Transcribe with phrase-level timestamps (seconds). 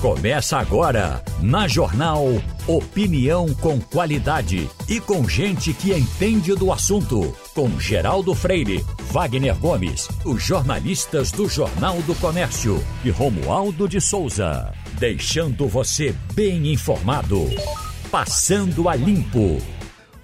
[0.00, 2.26] Começa agora, na Jornal
[2.66, 7.34] Opinião com qualidade e com gente que entende do assunto.
[7.54, 14.70] Com Geraldo Freire, Wagner Gomes, os jornalistas do Jornal do Comércio e Romualdo de Souza.
[14.98, 17.48] Deixando você bem informado.
[18.10, 19.58] Passando a Limpo.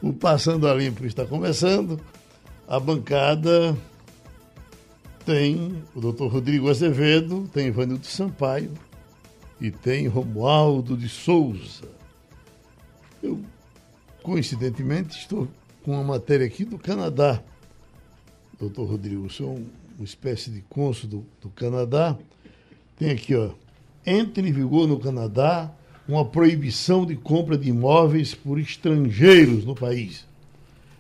[0.02, 1.98] O Passando a Limpo está começando.
[2.68, 3.74] A bancada
[5.24, 8.70] tem o doutor Rodrigo Azevedo, tem Ivanildo Sampaio
[9.62, 11.88] e tem Romualdo de Souza.
[13.22, 13.40] Eu,
[14.20, 15.46] coincidentemente, estou
[15.84, 17.40] com uma matéria aqui do Canadá.
[18.58, 22.18] Doutor Rodrigo, sou um, uma espécie de cônsul do, do Canadá.
[22.98, 23.50] Tem aqui, ó.
[24.04, 25.72] Entra em vigor no Canadá
[26.08, 30.26] uma proibição de compra de imóveis por estrangeiros no país.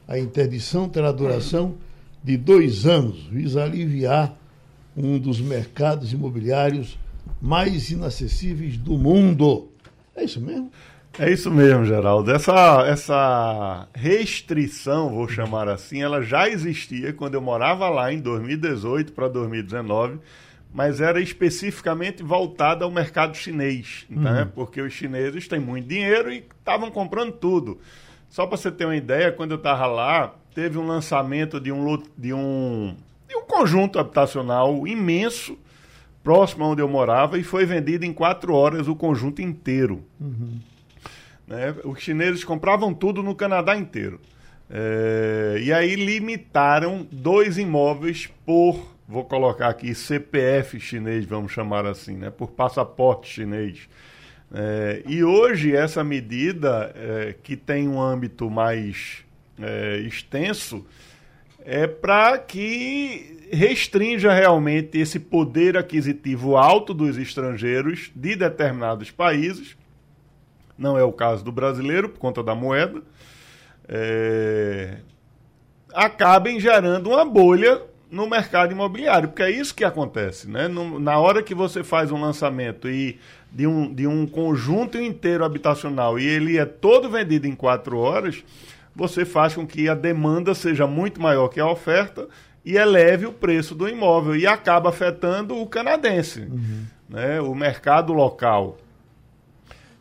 [0.06, 1.74] A interdição terá duração
[2.22, 4.36] de dois anos, visa aliviar
[4.96, 6.96] um dos mercados imobiliários
[7.42, 9.68] mais inacessíveis do mundo.
[10.14, 10.70] É isso mesmo?
[11.18, 12.30] É isso mesmo, Geraldo.
[12.30, 19.12] Essa, essa restrição, vou chamar assim, ela já existia quando eu morava lá em 2018
[19.12, 20.20] para 2019,
[20.72, 24.22] mas era especificamente voltada ao mercado chinês, uhum.
[24.22, 24.48] né?
[24.54, 27.78] porque os chineses têm muito dinheiro e estavam comprando tudo.
[28.30, 32.00] Só para você ter uma ideia, quando eu estava lá, teve um lançamento de um,
[32.16, 32.94] de um,
[33.28, 35.58] de um conjunto habitacional imenso,
[36.22, 40.04] próximo onde eu morava, e foi vendido em quatro horas o conjunto inteiro.
[40.20, 40.58] Uhum.
[41.46, 41.74] Né?
[41.84, 44.20] Os chineses compravam tudo no Canadá inteiro.
[44.70, 52.16] É, e aí limitaram dois imóveis por, vou colocar aqui, CPF chinês, vamos chamar assim,
[52.16, 52.30] né?
[52.30, 53.88] por passaporte chinês.
[54.54, 59.24] É, e hoje essa medida, é, que tem um âmbito mais
[59.60, 60.86] é, extenso,
[61.64, 69.76] é para que restrinja realmente esse poder aquisitivo alto dos estrangeiros de determinados países.
[70.76, 73.02] Não é o caso do brasileiro, por conta da moeda.
[73.88, 74.96] É,
[75.92, 80.48] acabem gerando uma bolha no mercado imobiliário, porque é isso que acontece.
[80.48, 80.68] Né?
[80.68, 83.18] Na hora que você faz um lançamento e
[83.50, 88.42] de um, de um conjunto inteiro habitacional e ele é todo vendido em quatro horas,
[88.94, 92.28] você faz com que a demanda seja muito maior que a oferta
[92.64, 96.84] e eleve o preço do imóvel e acaba afetando o canadense, uhum.
[97.08, 98.78] né, o mercado local.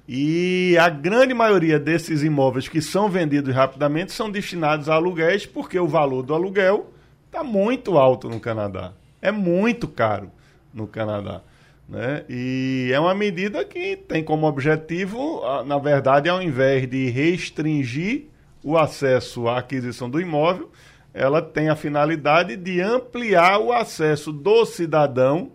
[0.07, 5.79] E a grande maioria desses imóveis que são vendidos rapidamente são destinados a aluguéis porque
[5.79, 6.91] o valor do aluguel
[7.27, 8.91] está muito alto no Canadá.
[9.21, 10.29] É muito caro
[10.73, 11.41] no Canadá.
[11.87, 12.25] Né?
[12.29, 18.30] E é uma medida que tem como objetivo, na verdade, ao invés de restringir
[18.63, 20.69] o acesso à aquisição do imóvel,
[21.13, 25.51] ela tem a finalidade de ampliar o acesso do cidadão,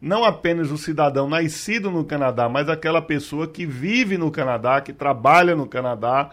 [0.00, 4.92] não apenas o cidadão nascido no Canadá, mas aquela pessoa que vive no Canadá, que
[4.92, 6.30] trabalha no Canadá,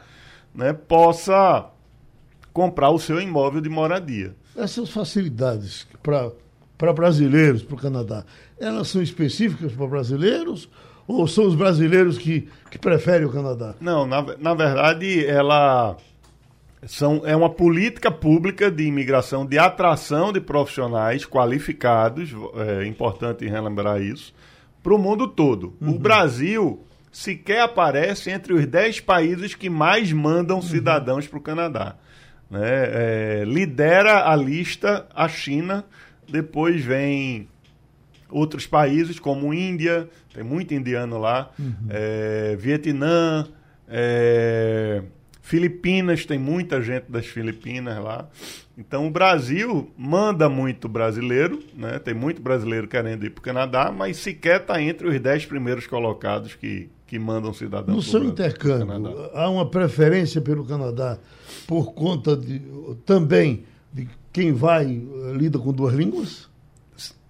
[0.53, 1.65] né, possa
[2.53, 4.35] comprar o seu imóvel de moradia.
[4.55, 8.23] Essas facilidades para brasileiros, para o Canadá,
[8.59, 10.69] elas são específicas para brasileiros
[11.07, 13.75] ou são os brasileiros que, que preferem o Canadá?
[13.79, 15.95] Não, na, na verdade, ela
[16.85, 24.01] são, é uma política pública de imigração, de atração de profissionais qualificados, é importante relembrar
[24.01, 24.33] isso,
[24.83, 25.75] para o mundo todo.
[25.81, 25.95] Uhum.
[25.95, 30.61] O Brasil sequer aparece entre os 10 países que mais mandam uhum.
[30.61, 31.31] cidadãos uhum.
[31.31, 31.95] para o Canadá.
[32.49, 32.61] Né?
[32.61, 35.83] É, lidera a lista a China,
[36.29, 37.47] depois vem
[38.29, 41.73] outros países como Índia, tem muito indiano lá, uhum.
[41.89, 43.47] é, Vietnã,
[43.87, 45.01] é,
[45.47, 48.27] Filipinas, tem muita gente das Filipinas lá.
[48.77, 51.99] Então o Brasil manda muito brasileiro, né?
[51.99, 55.87] tem muito brasileiro querendo ir para o Canadá, mas sequer está entre os dez primeiros
[55.87, 57.95] colocados que, que mandam cidadãos.
[57.95, 61.17] No seu intercâmbio, há uma preferência pelo Canadá
[61.65, 62.61] por conta de,
[63.05, 66.49] também de quem vai eh, lida com duas línguas?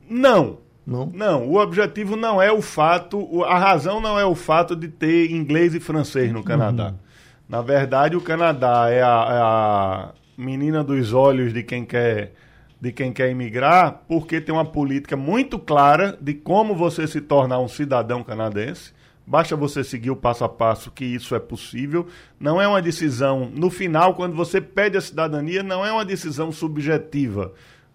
[0.10, 0.58] Não.
[0.88, 1.12] Não?
[1.14, 5.30] Não, o objetivo não é o fato, a razão não é o fato de ter
[5.30, 6.88] inglês e francês no Canadá.
[6.88, 7.07] Uhum.
[7.48, 12.34] Na verdade, o Canadá é a, é a menina dos olhos de quem quer
[12.80, 17.60] de quem quer imigrar, porque tem uma política muito clara de como você se tornar
[17.60, 18.94] um cidadão canadense.
[19.26, 22.08] Basta você seguir o passo a passo que isso é possível.
[22.40, 26.52] Não é uma decisão, no final, quando você pede a cidadania, não é uma decisão
[26.52, 27.52] subjetiva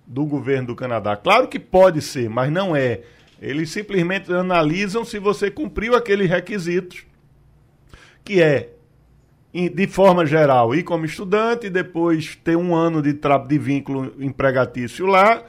[0.07, 1.17] do governo do Canadá.
[1.17, 3.03] Claro que pode ser, mas não é.
[3.41, 7.05] Eles simplesmente analisam se você cumpriu aqueles requisitos,
[8.25, 8.75] que é
[9.53, 15.43] de forma geral, ir como estudante, depois ter um ano de, de vínculo empregatício lá,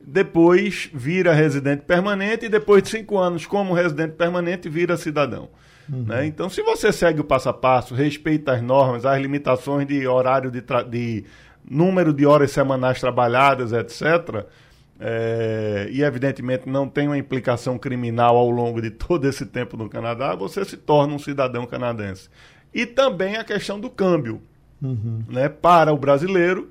[0.00, 5.48] depois vira residente permanente e depois de cinco anos como residente permanente vira cidadão.
[5.88, 6.02] Uhum.
[6.02, 6.26] Né?
[6.26, 10.50] Então, se você segue o passo a passo, respeita as normas, as limitações de horário
[10.50, 11.24] de, de
[11.68, 14.44] número de horas semanais trabalhadas, etc.,
[15.00, 19.88] é, e evidentemente não tem uma implicação criminal ao longo de todo esse tempo no
[19.88, 22.28] Canadá, você se torna um cidadão canadense.
[22.74, 24.42] E também a questão do câmbio.
[24.82, 25.22] Uhum.
[25.28, 25.48] Né?
[25.48, 26.70] Para o brasileiro,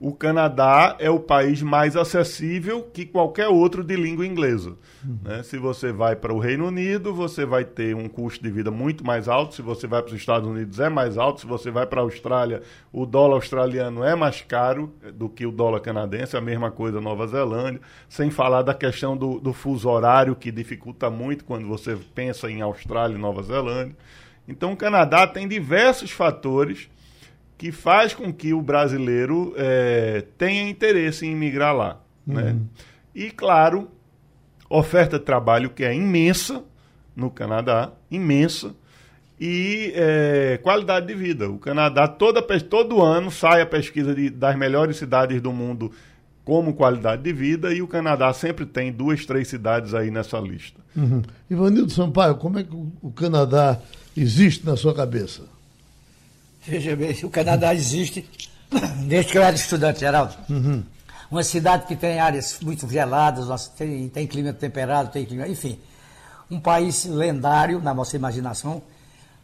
[0.00, 4.76] o Canadá é o país mais acessível que qualquer outro de língua inglesa.
[5.02, 5.18] Uhum.
[5.22, 5.42] Né?
[5.42, 9.06] Se você vai para o Reino Unido, você vai ter um custo de vida muito
[9.06, 9.54] mais alto.
[9.54, 11.40] Se você vai para os Estados Unidos, é mais alto.
[11.40, 12.60] Se você vai para a Austrália,
[12.92, 16.36] o dólar australiano é mais caro do que o dólar canadense.
[16.36, 17.80] A mesma coisa Nova Zelândia.
[18.08, 22.60] Sem falar da questão do, do fuso horário, que dificulta muito quando você pensa em
[22.60, 23.96] Austrália e Nova Zelândia.
[24.46, 26.88] Então, o Canadá tem diversos fatores
[27.56, 32.00] que faz com que o brasileiro é, tenha interesse em migrar lá.
[32.26, 32.42] Né?
[32.42, 32.48] Uhum.
[32.52, 32.60] Né?
[33.14, 33.88] E, claro,
[34.68, 36.62] oferta de trabalho que é imensa
[37.14, 38.74] no Canadá, imensa,
[39.40, 41.48] e é, qualidade de vida.
[41.48, 45.92] O Canadá, toda, todo ano, sai a pesquisa de, das melhores cidades do mundo
[46.44, 50.78] como qualidade de vida, e o Canadá sempre tem duas, três cidades aí nessa lista.
[50.94, 51.22] Uhum.
[51.48, 53.80] Ivanildo Sampaio, como é que o Canadá
[54.16, 55.42] existe na sua cabeça?
[56.66, 58.28] Veja bem, o Canadá existe
[59.06, 60.34] desde que eu era estudante, Geraldo.
[60.48, 60.82] Uhum.
[61.30, 65.78] Uma cidade que tem áreas muito geladas, tem, tem clima temperado, tem clima, enfim.
[66.50, 68.82] Um país lendário na nossa imaginação,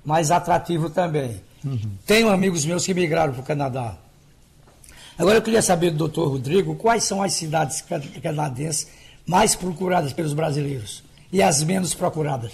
[0.04, 1.40] mas atrativo também.
[1.64, 1.92] Uhum.
[2.06, 3.96] Tenho amigos meus que migraram para o Canadá.
[5.18, 7.84] Agora eu queria saber do doutor Rodrigo quais são as cidades
[8.22, 8.88] canadenses
[9.26, 11.02] mais procuradas pelos brasileiros
[11.32, 12.52] e as menos procuradas.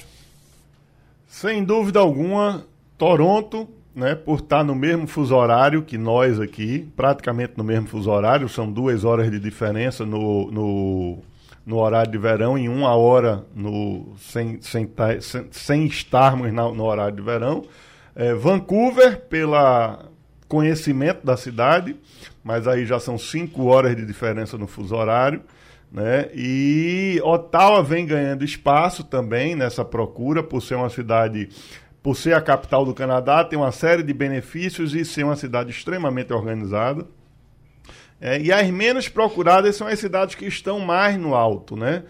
[1.37, 2.65] Sem dúvida alguma,
[2.97, 8.11] Toronto né, por estar no mesmo fuso horário que nós aqui, praticamente no mesmo fuso
[8.11, 11.19] horário, são duas horas de diferença no, no,
[11.67, 14.91] no horário de verão e uma hora no, sem, sem,
[15.21, 17.67] sem, sem estarmos na, no horário de verão.
[18.15, 20.06] É, Vancouver, pela
[20.49, 21.97] conhecimento da cidade,
[22.43, 25.43] mas aí já são cinco horas de diferença no fuso horário.
[25.96, 26.28] Né?
[26.34, 31.48] E Ottawa vem ganhando espaço também nessa procura, por ser uma cidade
[32.02, 35.70] por ser a capital do Canadá, tem uma série de benefícios e ser uma cidade
[35.70, 37.04] extremamente organizada.
[38.20, 42.04] É, e as menos procuradas são as cidades que estão mais no alto, né?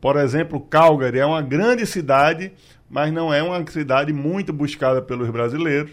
[0.00, 2.52] Por exemplo, Calgary é uma grande cidade,
[2.88, 5.90] mas não é uma cidade muito buscada pelos brasileiros,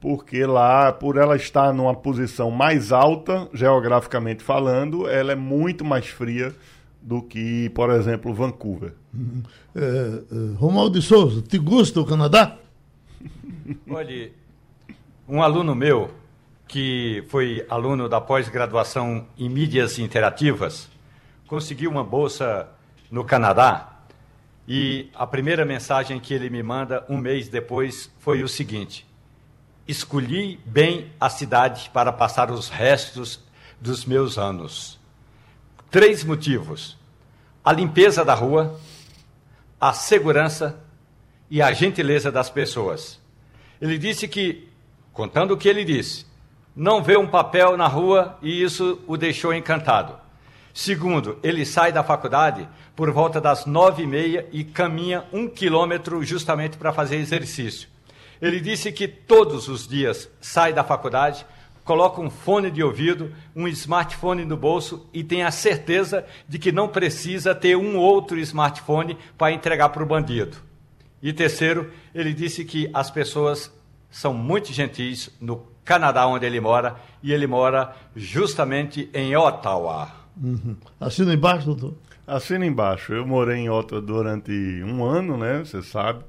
[0.00, 6.06] porque lá, por ela estar numa posição mais alta, geograficamente falando, ela é muito mais
[6.06, 6.54] fria
[7.06, 8.92] do que, por exemplo, Vancouver.
[9.14, 9.40] Uhum.
[9.76, 12.58] É, é, Romualdo de Souza, te gusta o Canadá?
[13.88, 14.32] Olha,
[15.28, 16.10] um aluno meu,
[16.66, 20.88] que foi aluno da pós-graduação em mídias interativas,
[21.46, 22.68] conseguiu uma bolsa
[23.08, 24.00] no Canadá
[24.66, 29.06] e a primeira mensagem que ele me manda um mês depois foi o seguinte:
[29.86, 33.40] Escolhi bem a cidade para passar os restos
[33.80, 34.98] dos meus anos.
[35.90, 36.96] Três motivos:
[37.64, 38.78] a limpeza da rua,
[39.80, 40.78] a segurança
[41.50, 43.20] e a gentileza das pessoas.
[43.80, 44.68] Ele disse que,
[45.12, 46.26] contando o que ele disse,
[46.74, 50.14] não vê um papel na rua e isso o deixou encantado.
[50.74, 56.22] Segundo, ele sai da faculdade por volta das nove e meia e caminha um quilômetro
[56.22, 57.88] justamente para fazer exercício.
[58.42, 61.46] Ele disse que todos os dias sai da faculdade,
[61.86, 66.72] coloca um fone de ouvido, um smartphone no bolso e tem a certeza de que
[66.72, 70.56] não precisa ter um outro smartphone para entregar para o bandido.
[71.22, 73.72] E terceiro, ele disse que as pessoas
[74.10, 80.10] são muito gentis no Canadá, onde ele mora, e ele mora justamente em Ottawa.
[80.42, 80.76] Uhum.
[81.00, 81.94] Assina embaixo, doutor?
[82.26, 83.12] Assina embaixo.
[83.12, 84.50] Eu morei em Ottawa durante
[84.82, 85.60] um ano, né?
[85.64, 86.24] Você sabe.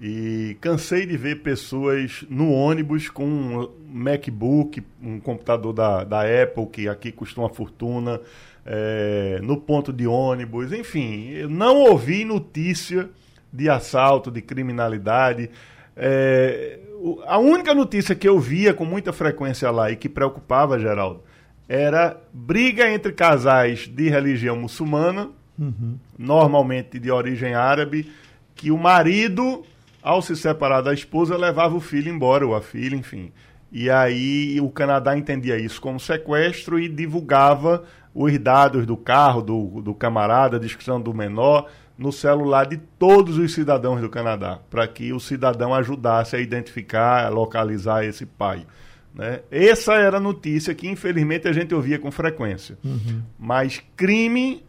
[0.00, 6.66] E cansei de ver pessoas no ônibus com um MacBook, um computador da, da Apple,
[6.66, 8.18] que aqui custa uma fortuna,
[8.64, 11.46] é, no ponto de ônibus, enfim.
[11.48, 13.10] Não ouvi notícia
[13.52, 15.50] de assalto, de criminalidade.
[15.96, 16.78] É,
[17.26, 21.22] a única notícia que eu via com muita frequência lá e que preocupava, Geraldo,
[21.68, 25.28] era briga entre casais de religião muçulmana,
[25.58, 25.96] uhum.
[26.18, 28.10] normalmente de origem árabe,
[28.54, 29.62] que o marido,
[30.02, 33.32] ao se separar da esposa, levava o filho embora, ou a filha, enfim.
[33.72, 39.80] E aí o Canadá entendia isso como sequestro e divulgava os dados do carro, do,
[39.80, 44.88] do camarada, a descrição do menor, no celular de todos os cidadãos do Canadá, para
[44.88, 48.66] que o cidadão ajudasse a identificar, a localizar esse pai.
[49.14, 49.40] Né?
[49.50, 52.78] Essa era a notícia que, infelizmente, a gente ouvia com frequência.
[52.82, 53.22] Uhum.
[53.38, 54.64] Mas crime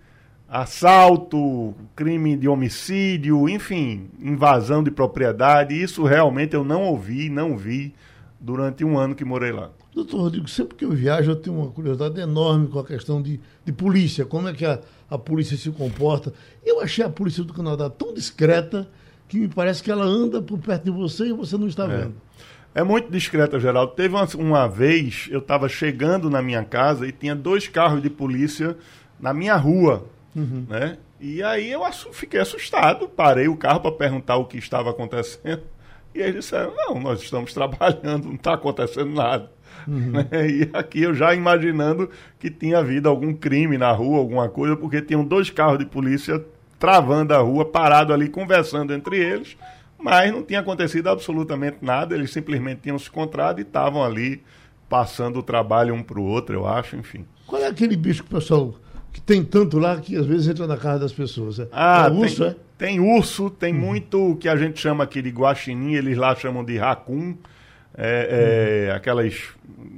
[0.51, 5.81] assalto, crime de homicídio, enfim, invasão de propriedade.
[5.81, 7.95] Isso realmente eu não ouvi, não vi
[8.37, 9.69] durante um ano que morei lá.
[9.95, 13.39] Doutor Rodrigo, sempre que eu viajo eu tenho uma curiosidade enorme com a questão de,
[13.63, 16.33] de polícia, como é que a, a polícia se comporta.
[16.65, 18.89] Eu achei a polícia do Canadá tão discreta
[19.29, 22.15] que me parece que ela anda por perto de você e você não está vendo.
[22.75, 23.93] É muito discreta, Geraldo.
[23.93, 28.09] Teve uma, uma vez, eu estava chegando na minha casa e tinha dois carros de
[28.09, 28.77] polícia
[29.19, 30.65] na minha rua, uhum.
[30.67, 30.97] né?
[31.19, 35.61] E aí eu fiquei assustado, parei o carro para perguntar o que estava acontecendo.
[36.13, 39.51] E eles disseram, não, nós estamos trabalhando, não está acontecendo nada.
[39.87, 40.11] Uhum.
[40.11, 40.27] Né?
[40.49, 42.09] E aqui eu já imaginando
[42.39, 46.43] que tinha havido algum crime na rua, alguma coisa, porque tinham dois carros de polícia
[46.79, 49.55] travando a rua, parado ali, conversando entre eles,
[49.99, 54.43] mas não tinha acontecido absolutamente nada, eles simplesmente tinham se encontrado e estavam ali
[54.89, 57.23] passando o trabalho um para o outro, eu acho, enfim.
[57.45, 58.73] Qual é aquele bicho que o pessoal
[59.11, 61.59] que tem tanto lá que às vezes entra na casa das pessoas?
[61.59, 61.67] É?
[61.71, 62.55] Ah, é urso, tem, é?
[62.77, 63.79] Tem urso, tem uhum.
[63.79, 67.35] muito que a gente chama aqui de guaxinim, eles lá chamam de racun.
[67.93, 69.49] É, é, aquelas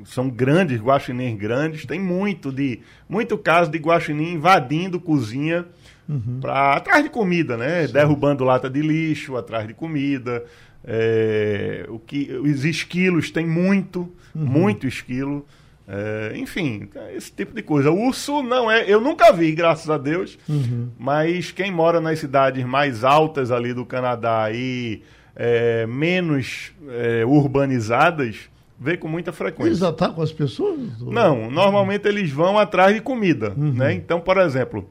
[0.05, 5.63] são grandes guaxinins grandes tem muito de muito caso de guaxinim invadindo cozinha
[6.09, 6.39] uhum.
[6.41, 7.93] para atrás de comida né Sim.
[7.93, 10.43] derrubando lata de lixo atrás de comida
[10.83, 14.43] é, o que os esquilos tem muito uhum.
[14.43, 15.45] muito esquilo
[15.95, 17.91] é, enfim, esse tipo de coisa.
[17.91, 18.83] O urso não é.
[18.91, 20.39] Eu nunca vi, graças a Deus.
[20.49, 20.89] Uhum.
[20.97, 25.03] Mas quem mora nas cidades mais altas ali do Canadá e
[25.35, 29.69] é, menos é, urbanizadas vê com muita frequência.
[29.69, 30.79] Eles atacam as pessoas?
[30.99, 33.53] Não, normalmente eles vão atrás de comida.
[33.55, 33.73] Uhum.
[33.73, 33.93] Né?
[33.93, 34.89] Então, por exemplo,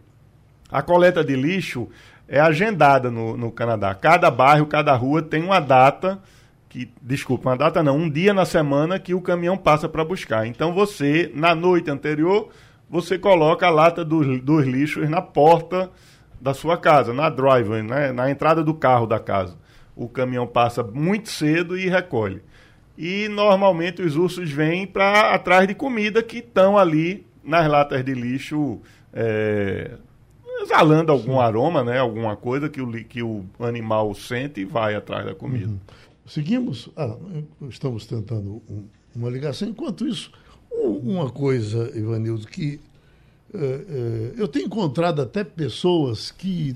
[0.70, 1.88] a coleta de lixo
[2.28, 3.92] é agendada no, no Canadá.
[3.92, 6.20] Cada bairro, cada rua tem uma data
[6.72, 10.46] que, desculpa, uma data não, um dia na semana que o caminhão passa para buscar.
[10.46, 12.48] Então você, na noite anterior,
[12.88, 15.90] você coloca a lata dos, dos lixos na porta
[16.40, 18.10] da sua casa, na driveway, né?
[18.10, 19.60] na entrada do carro da casa
[19.94, 22.42] o caminhão passa muito cedo e recolhe.
[22.96, 28.14] E normalmente os ursos vêm para atrás de comida que estão ali nas latas de
[28.14, 28.80] lixo,
[29.12, 29.92] é,
[30.60, 31.40] exalando algum Sim.
[31.40, 31.98] aroma, né?
[31.98, 35.68] alguma coisa que o, que o animal sente e vai atrás da comida.
[35.68, 35.80] Uhum.
[36.26, 37.16] Seguimos, ah,
[37.68, 39.68] estamos tentando um, uma ligação.
[39.68, 40.30] Enquanto isso,
[40.70, 42.80] uma coisa, Ivanildo, que
[43.54, 46.74] é, é, eu tenho encontrado até pessoas que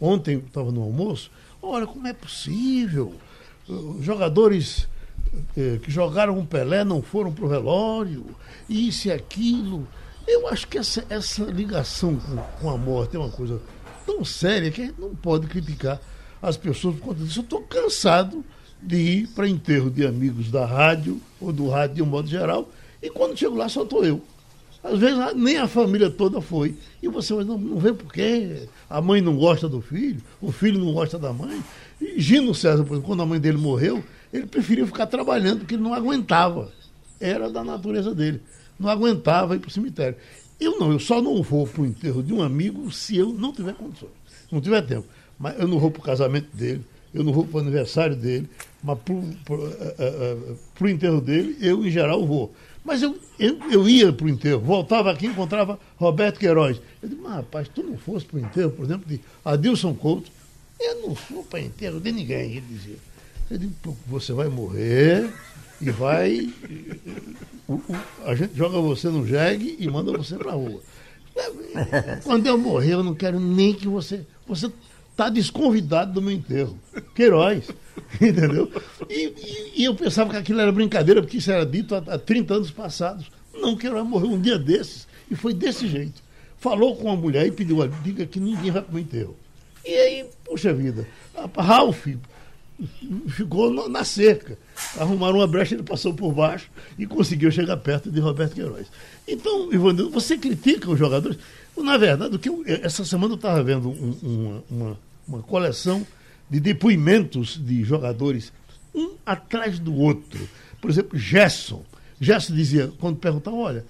[0.00, 1.30] ontem estava no almoço
[1.68, 3.12] Olha, como é possível?
[4.00, 4.86] Jogadores
[5.56, 8.24] eh, que jogaram um Pelé não foram para o velório,
[8.68, 9.86] isso e aquilo.
[10.28, 13.60] Eu acho que essa, essa ligação com, com a morte é uma coisa
[14.06, 16.00] tão séria que a gente não pode criticar
[16.40, 17.40] as pessoas por conta disso.
[17.40, 18.44] Eu estou cansado
[18.82, 22.68] de ir para enterro de amigos da rádio ou do rádio de um modo geral,
[23.02, 24.22] e quando chego lá só estou eu.
[24.82, 26.76] Às vezes nem a família toda foi.
[27.02, 28.68] E você não, não vê por quê.
[28.88, 31.60] A mãe não gosta do filho, o filho não gosta da mãe.
[32.00, 35.74] E Gino César, por exemplo, quando a mãe dele morreu, ele preferiu ficar trabalhando porque
[35.74, 36.70] ele não aguentava.
[37.18, 38.40] Era da natureza dele.
[38.78, 40.16] Não aguentava ir para o cemitério.
[40.60, 43.52] Eu não, eu só não vou para o enterro de um amigo se eu não
[43.52, 44.12] tiver condições,
[44.50, 45.06] não tiver tempo.
[45.38, 48.48] Mas eu não vou para o casamento dele, eu não vou para o aniversário dele,
[48.82, 49.24] mas para o
[49.68, 50.36] eh, eh,
[50.80, 52.54] eh, enterro dele, eu em geral vou.
[52.84, 56.80] Mas eu, eu, eu ia para o enterro, voltava aqui encontrava Roberto Queiroz.
[57.02, 60.30] Eu disse, mas rapaz, tu não fosse para o enterro, por exemplo, de Adilson Couto,
[60.78, 62.96] eu não fui para enterro de ninguém, ele dizia.
[63.50, 63.72] Eu disse,
[64.06, 65.32] você vai morrer
[65.80, 66.52] e vai.
[68.24, 70.80] A gente joga você no jegue e manda você para a rua.
[72.24, 74.24] Quando eu morrer, eu não quero nem que você.
[74.46, 74.70] Você
[75.16, 76.78] está desconvidado do meu enterro.
[77.14, 77.70] Queiroz.
[78.20, 78.70] Entendeu?
[79.08, 82.18] E, e, e, eu pensava que aquilo era brincadeira, porque isso era dito há, há
[82.18, 83.30] 30 anos passados.
[83.54, 85.08] Não, Queiroz morreu um dia desses.
[85.30, 86.22] E foi desse jeito.
[86.58, 89.34] Falou com a mulher e pediu, diga que ninguém vai para o enterro.
[89.84, 91.06] E aí, puxa vida,
[91.56, 92.06] Ralph
[93.28, 94.58] ficou na cerca.
[94.98, 98.86] Arrumaram uma brecha, ele passou por baixo e conseguiu chegar perto de Roberto Queiroz.
[99.26, 101.38] Então, Ivanildo, você critica os jogadores.
[101.76, 106.06] Na verdade, o que eu, essa semana eu estava vendo um, uma, uma coleção
[106.48, 108.52] de depoimentos de jogadores,
[108.94, 110.48] um atrás do outro.
[110.80, 111.84] Por exemplo, Gerson.
[112.20, 113.84] Gerson dizia, quando perguntava, olha,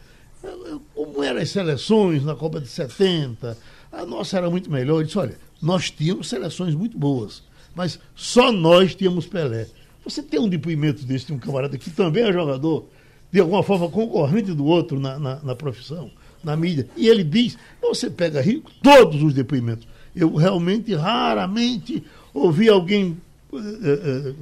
[0.94, 3.56] como eram as seleções na Copa de 70,
[3.92, 4.98] a nossa era muito melhor.
[4.98, 7.42] Ele disse, olha, nós tínhamos seleções muito boas,
[7.76, 9.66] mas só nós tínhamos Pelé.
[10.02, 12.86] Você tem um depoimento desse de um camarada que também é jogador,
[13.30, 16.10] de alguma forma concorrente do outro na, na, na profissão,
[16.42, 19.86] na mídia, e ele diz, você pega rico, todos os depoimentos.
[20.14, 22.02] Eu realmente, raramente,
[22.32, 23.18] ouvi alguém,
[23.52, 24.34] eh, eh,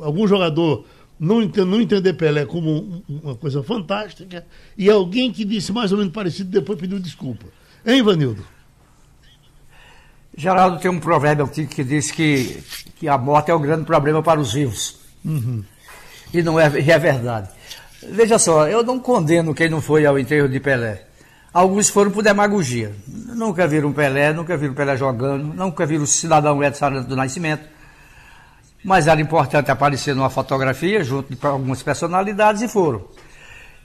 [0.00, 0.84] algum jogador
[1.18, 4.44] não não entender Pelé como uma coisa fantástica
[4.76, 7.46] e alguém que disse mais ou menos parecido depois pediu desculpa.
[7.86, 8.42] Hein, Vanildo?
[10.40, 12.64] Geraldo tem um provérbio que diz que,
[12.96, 14.98] que a morte é o grande problema para os vivos.
[15.22, 15.62] Uhum.
[16.32, 17.50] E não é, e é verdade.
[18.02, 21.02] Veja só, eu não condeno quem não foi ao enterro de Pelé.
[21.52, 22.90] Alguns foram por demagogia.
[23.06, 27.64] Nunca viram Pelé, nunca viram Pelé jogando, nunca viram o cidadão Edson do Nascimento.
[28.82, 33.04] Mas era importante aparecer numa fotografia junto de algumas personalidades e foram.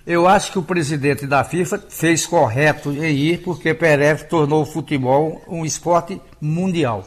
[0.05, 4.65] Eu acho que o presidente da FIFA fez correto em ir, porque Pelé tornou o
[4.65, 7.03] futebol um esporte mundial.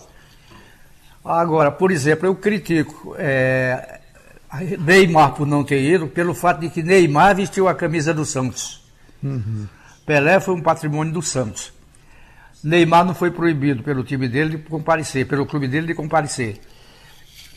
[1.24, 4.00] Agora, por exemplo, eu critico é,
[4.80, 8.82] Neymar por não ter ido, pelo fato de que Neymar vestiu a camisa do Santos.
[9.22, 9.68] Uhum.
[10.04, 11.72] Pelé foi um patrimônio do Santos.
[12.64, 16.60] Neymar não foi proibido pelo time dele de comparecer, pelo clube dele de comparecer.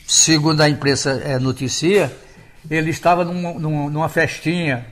[0.06, 2.14] Segundo a imprensa é, noticia,
[2.70, 3.52] ele estava numa,
[3.90, 4.86] numa festinha,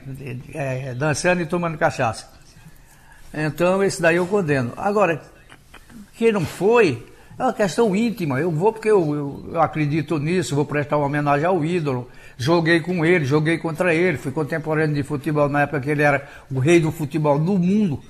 [0.53, 2.29] é, dançando e tomando cachaça.
[3.33, 4.73] Então, esse daí eu condeno.
[4.75, 5.21] Agora,
[6.17, 7.05] quem não foi,
[7.39, 8.39] é uma questão íntima.
[8.39, 12.09] Eu vou porque eu, eu, acredito nisso, vou prestar uma homenagem ao ídolo.
[12.37, 16.27] Joguei com ele, joguei contra ele, fui contemporâneo de futebol na época que ele era
[16.51, 18.01] o rei do futebol do mundo.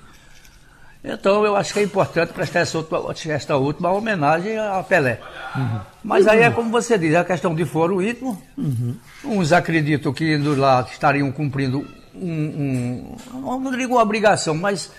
[1.03, 2.99] Então eu acho que é importante prestar essa, outra,
[3.31, 5.19] esta última homenagem a Pelé.
[5.55, 5.79] Uhum.
[6.03, 8.41] Mas aí é como você diz, é a questão de foro íntimo.
[8.55, 8.95] Uhum.
[9.25, 14.91] Uns acreditam que indo lá estariam cumprindo um, um não digo uma obrigação, mas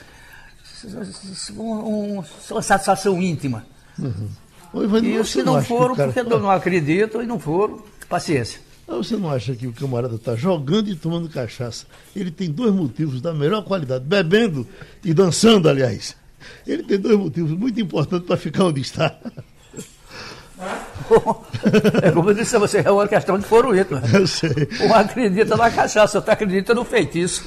[1.57, 3.65] um, uma satisfação íntima.
[3.99, 4.29] Uhum.
[5.03, 8.61] e os que não foram, porque não acreditam e não foram, paciência.
[8.97, 11.87] Você não acha que o camarada está jogando e tomando cachaça?
[12.15, 14.67] Ele tem dois motivos da melhor qualidade, bebendo
[15.05, 16.17] e dançando, aliás.
[16.67, 19.17] Ele tem dois motivos muito importantes para ficar onde está.
[22.03, 24.01] é como eu disse a você, é uma questão de foro íntimo.
[24.13, 24.69] Eu sei.
[24.81, 27.45] Um acredita na cachaça, outro acredita no feitiço.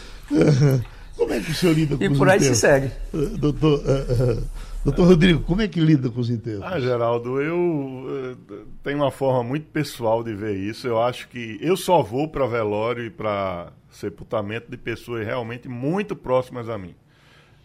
[1.15, 2.91] Como é que o senhor lida com E por aí se segue.
[3.13, 4.43] Uh, doutor, uh, uh,
[4.85, 6.61] doutor Rodrigo, como é que lida com os enterros?
[6.63, 8.37] Ah, Geraldo, eu
[8.83, 10.87] tenho uma forma muito pessoal de ver isso.
[10.87, 16.15] Eu acho que eu só vou para velório e para sepultamento de pessoas realmente muito
[16.15, 16.93] próximas a mim.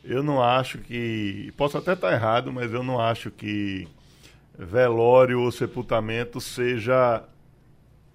[0.02, 1.52] Eu não acho que.
[1.56, 3.86] Posso até estar errado, mas eu não acho que
[4.58, 7.22] velório ou sepultamento seja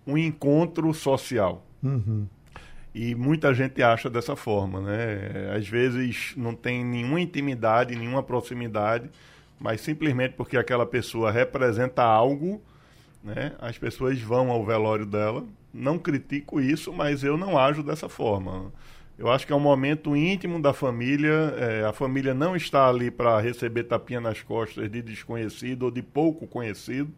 [0.05, 1.63] um encontro social.
[1.83, 2.25] Uhum.
[2.95, 5.53] E muita gente acha dessa forma, né?
[5.53, 9.09] Às vezes não tem nenhuma intimidade, nenhuma proximidade,
[9.59, 12.61] mas simplesmente porque aquela pessoa representa algo,
[13.21, 13.51] né?
[13.59, 15.43] As pessoas vão ao velório dela.
[15.73, 18.71] Não critico isso, mas eu não ajo dessa forma.
[19.19, 21.53] Eu acho que é um momento íntimo da família.
[21.57, 26.01] É, a família não está ali para receber tapinha nas costas de desconhecido ou de
[26.01, 27.11] pouco conhecido.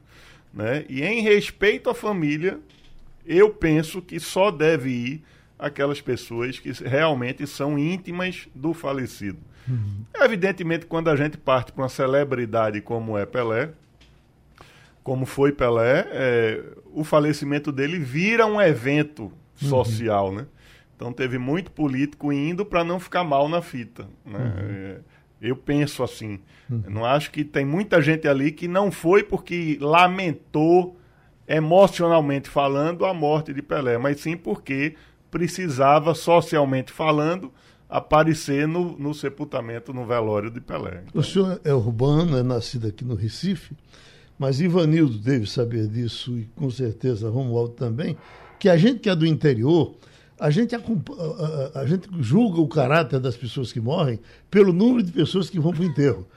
[0.52, 0.86] Né?
[0.90, 2.60] E em respeito à família,
[3.24, 5.24] eu penso que só deve ir
[5.58, 9.40] aquelas pessoas que realmente são íntimas do falecido.
[9.68, 10.04] Uhum.
[10.16, 13.72] Evidentemente, quando a gente parte para uma celebridade como é Pelé,
[15.04, 19.24] como foi Pelé, é, o falecimento dele vira um evento
[19.62, 19.70] uhum.
[19.70, 20.36] social, uhum.
[20.36, 20.48] né?
[20.96, 24.08] Então teve muito político indo para não ficar mal na fita.
[24.26, 24.40] Né?
[24.40, 24.54] Uhum.
[24.58, 24.98] É,
[25.42, 26.40] eu penso assim.
[26.70, 26.82] Uhum.
[26.86, 30.98] Eu não acho que tem muita gente ali que não foi porque lamentou
[31.48, 34.96] emocionalmente falando a morte de Pelé, mas sim porque
[35.30, 37.52] precisava, socialmente falando,
[37.90, 41.04] aparecer no, no sepultamento, no velório de Pelé.
[41.14, 43.76] O senhor é urbano, é nascido aqui no Recife,
[44.38, 48.18] mas Ivanildo deve saber disso e com certeza Romualdo também,
[48.60, 49.96] que a gente que é do interior,
[50.40, 54.20] a gente, a, a, a gente julga o caráter das pessoas que morrem
[54.52, 56.28] pelo número de pessoas que vão para o enterro.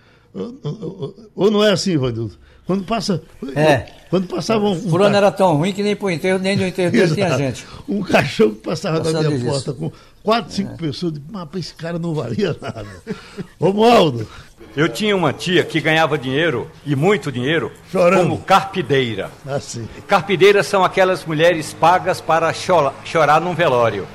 [1.35, 2.37] Ou não é assim, Ivanildo?
[2.67, 3.21] Quando passa.
[3.57, 3.87] É.
[4.11, 4.73] Quando passava um.
[4.73, 7.67] O fulano era tão ruim que nem pro enterro, nem no enterro dele tinha gente.
[7.89, 9.91] Um cachorro que passava na minha porta com
[10.23, 10.77] quatro, cinco é.
[10.77, 12.87] pessoas, mas esse cara não valia nada.
[13.61, 14.29] Romualdo.
[14.77, 18.23] Eu tinha uma tia que ganhava dinheiro, e muito dinheiro, Chorando.
[18.23, 19.31] como carpideira.
[19.45, 19.89] Assim.
[20.07, 24.07] Carpideiras são aquelas mulheres pagas para chorar, chorar num velório.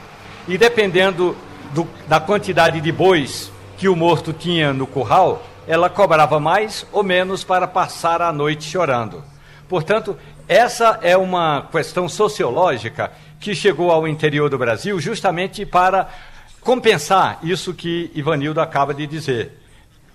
[0.48, 1.36] E dependendo
[1.74, 7.04] do, da quantidade de bois que o morto tinha no curral, ela cobrava mais ou
[7.04, 9.24] menos para passar a noite chorando.
[9.68, 16.08] Portanto, essa é uma questão sociológica que chegou ao interior do Brasil justamente para
[16.62, 19.62] compensar isso que Ivanildo acaba de dizer.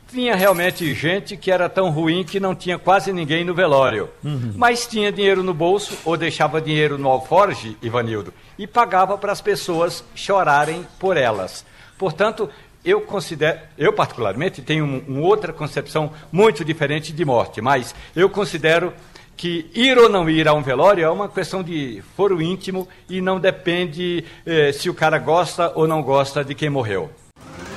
[0.08, 4.10] Tinha realmente gente que era tão ruim que não tinha quase ninguém no velório.
[4.24, 4.52] Uhum.
[4.56, 9.40] Mas tinha dinheiro no bolso ou deixava dinheiro no alforge, Ivanildo, e pagava para as
[9.40, 11.64] pessoas chorarem por elas.
[11.96, 12.50] Portanto,
[12.84, 18.28] eu considero, eu particularmente tenho uma um outra concepção muito diferente de morte, mas eu
[18.30, 18.92] considero
[19.36, 23.20] que ir ou não ir a um velório é uma questão de foro íntimo e
[23.20, 27.10] não depende eh, se o cara gosta ou não gosta de quem morreu.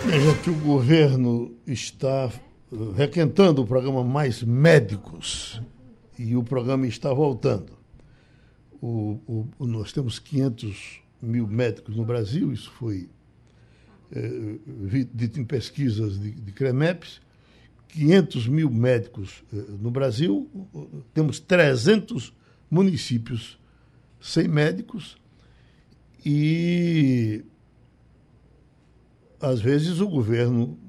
[0.06, 2.30] Veja que o governo está
[2.98, 5.62] requentando o programa Mais Médicos,
[6.18, 7.74] e o programa está voltando.
[8.82, 13.10] O, o, nós temos 500 mil médicos no Brasil, isso foi
[15.14, 17.22] dito em pesquisas de, de CREMEPS,
[17.90, 20.50] 500 mil médicos é, no Brasil,
[21.14, 22.34] temos 300
[22.70, 23.60] municípios
[24.20, 25.18] sem médicos
[26.26, 27.44] e
[29.40, 30.80] às vezes o governo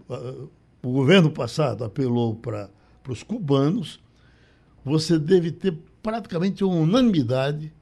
[0.84, 2.68] o governo passado apelou para
[3.08, 4.00] os cubanos,
[4.84, 7.72] você deve ter praticamente uma unanimidade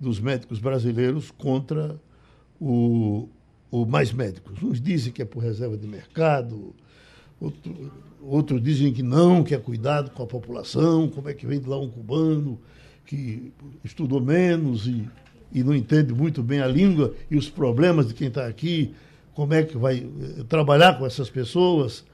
[0.00, 2.00] dos médicos brasileiros contra
[2.60, 3.28] o,
[3.70, 4.62] o mais médicos.
[4.62, 6.74] Uns dizem que é por reserva de mercado,
[7.40, 11.60] outro, outros dizem que não, que é cuidado com a população, como é que vem
[11.60, 12.58] de lá um cubano
[13.04, 13.52] que
[13.84, 15.08] estudou menos e,
[15.52, 18.94] e não entende muito bem a língua e os problemas de quem está aqui,
[19.34, 22.04] como é que vai eh, trabalhar com essas pessoas.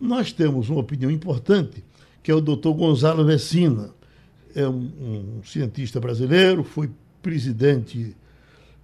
[0.00, 1.82] Nós temos uma opinião importante,
[2.22, 3.90] que é o doutor Gonzalo Vecina.
[4.54, 6.90] É um, um cientista brasileiro, foi
[7.22, 8.14] presidente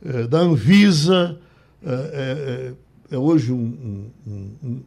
[0.04, 1.38] eh, da Anvisa,
[1.84, 2.74] eh,
[3.10, 4.82] é, é, hoje um, um, um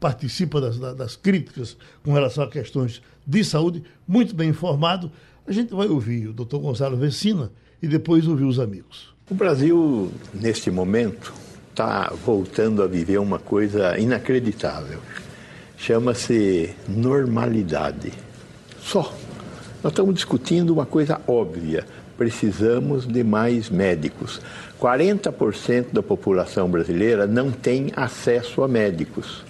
[0.00, 5.12] participa das, das, críticas com relação a questões de saúde, muito bem informado.
[5.46, 9.14] A gente vai ouvir o doutor Gonzalo Vecina e depois ouvir os amigos.
[9.30, 11.32] O Brasil, neste momento,
[11.70, 15.00] está voltando a viver uma coisa inacreditável
[15.82, 18.12] chama-se normalidade.
[18.80, 19.12] Só.
[19.82, 21.84] Nós estamos discutindo uma coisa óbvia.
[22.16, 24.40] Precisamos de mais médicos.
[24.82, 29.44] 40% da população brasileira não tem acesso a médicos.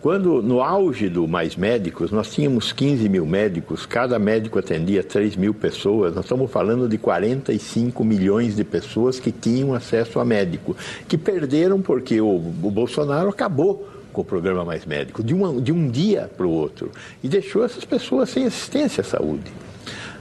[0.00, 5.34] Quando, no auge do Mais Médicos, nós tínhamos 15 mil médicos, cada médico atendia 3
[5.34, 10.76] mil pessoas, nós estamos falando de 45 milhões de pessoas que tinham acesso a médico,
[11.08, 15.72] que perderam porque o, o Bolsonaro acabou com o programa Mais Médico, de, uma, de
[15.72, 19.52] um dia para o outro, e deixou essas pessoas sem assistência à saúde.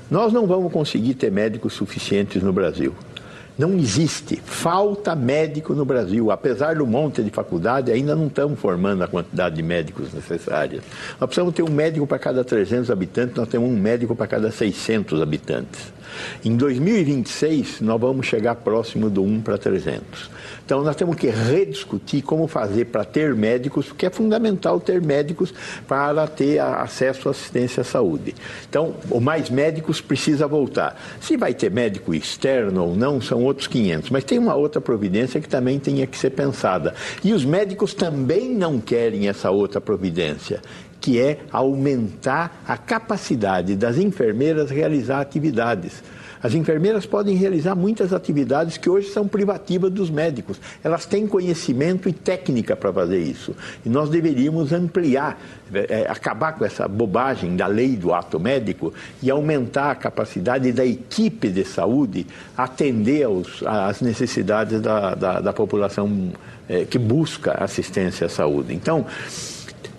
[0.10, 2.95] Nós não vamos conseguir ter médicos suficientes no Brasil.
[3.58, 4.38] Não existe.
[4.38, 6.32] Falta médico no Brasil.
[6.32, 10.84] Apesar do monte de faculdade, ainda não estamos formando a quantidade de médicos necessárias.
[11.20, 14.52] Nós precisamos ter um médico para cada 300 habitantes, nós temos um médico para cada
[14.52, 15.94] 600 habitantes.
[16.43, 20.30] Em 2026, nós vamos chegar próximo do 1 para 300.
[20.65, 25.54] Então, nós temos que rediscutir como fazer para ter médicos, porque é fundamental ter médicos
[25.88, 28.34] para ter acesso à assistência à saúde.
[28.69, 31.00] Então, o mais médicos precisa voltar.
[31.19, 34.10] Se vai ter médico externo ou não, são outros 500.
[34.10, 36.93] Mas tem uma outra providência que também tem que ser pensada.
[37.24, 40.62] E os médicos também não querem essa outra providência
[41.02, 46.04] que é aumentar a capacidade das enfermeiras realizar atividades.
[46.44, 50.60] As enfermeiras podem realizar muitas atividades que hoje são privativas dos médicos.
[50.84, 53.56] Elas têm conhecimento e técnica para fazer isso.
[53.86, 55.40] E nós deveríamos ampliar,
[55.72, 60.86] é, acabar com essa bobagem da lei do ato médico e aumentar a capacidade da
[60.86, 62.26] equipe de saúde
[62.58, 66.32] atender aos, às necessidades da, da, da população
[66.68, 68.74] é, que busca assistência à saúde.
[68.74, 69.06] Então,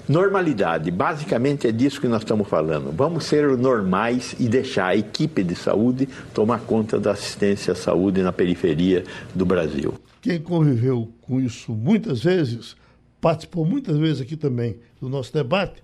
[0.09, 2.91] Normalidade, basicamente é disso que nós estamos falando.
[2.93, 8.21] Vamos ser normais e deixar a equipe de saúde tomar conta da assistência à saúde
[8.21, 9.95] na periferia do Brasil.
[10.21, 12.77] Quem conviveu com isso muitas vezes,
[13.21, 15.83] participou muitas vezes aqui também do nosso debate,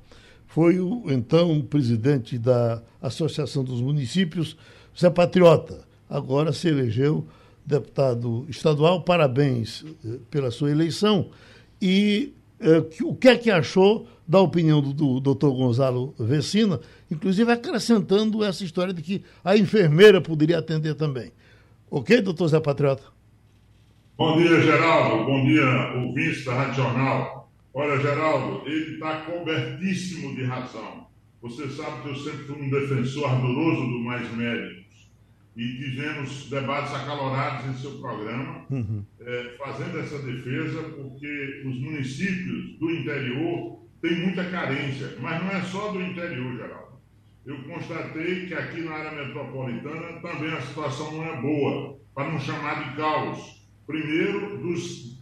[0.49, 4.57] foi o então presidente da Associação dos Municípios,
[4.99, 5.87] Zé Patriota.
[6.11, 7.27] Agora se elegeu
[7.65, 9.03] deputado estadual.
[9.03, 11.29] Parabéns eh, pela sua eleição.
[11.81, 12.33] E
[13.03, 18.64] o que é que achou da opinião do, do doutor Gonzalo Vecina, inclusive acrescentando essa
[18.64, 21.33] história de que a enfermeira poderia atender também.
[21.90, 23.05] Ok, doutor Zé Patriota?
[24.16, 25.25] Bom dia, Geraldo.
[25.25, 27.51] Bom dia, ouvintes da Rádio Jornal.
[27.73, 31.07] Olha, Geraldo, ele está cobertíssimo de razão.
[31.40, 34.88] Você sabe que eu sempre fui um defensor ardoroso do mais médico
[35.59, 39.05] e tivemos debates acalorados em seu programa, uhum.
[39.21, 45.61] é, fazendo essa defesa, porque os municípios do interior têm muita carência, mas não é
[45.62, 47.01] só do interior, Geraldo.
[47.44, 52.38] Eu constatei que aqui na área metropolitana também a situação não é boa, para não
[52.38, 53.68] chamar de caos.
[53.85, 55.18] Primeiro, dos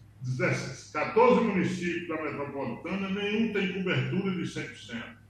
[0.92, 5.25] 14 municípios da metropolitana, nenhum tem cobertura de 100%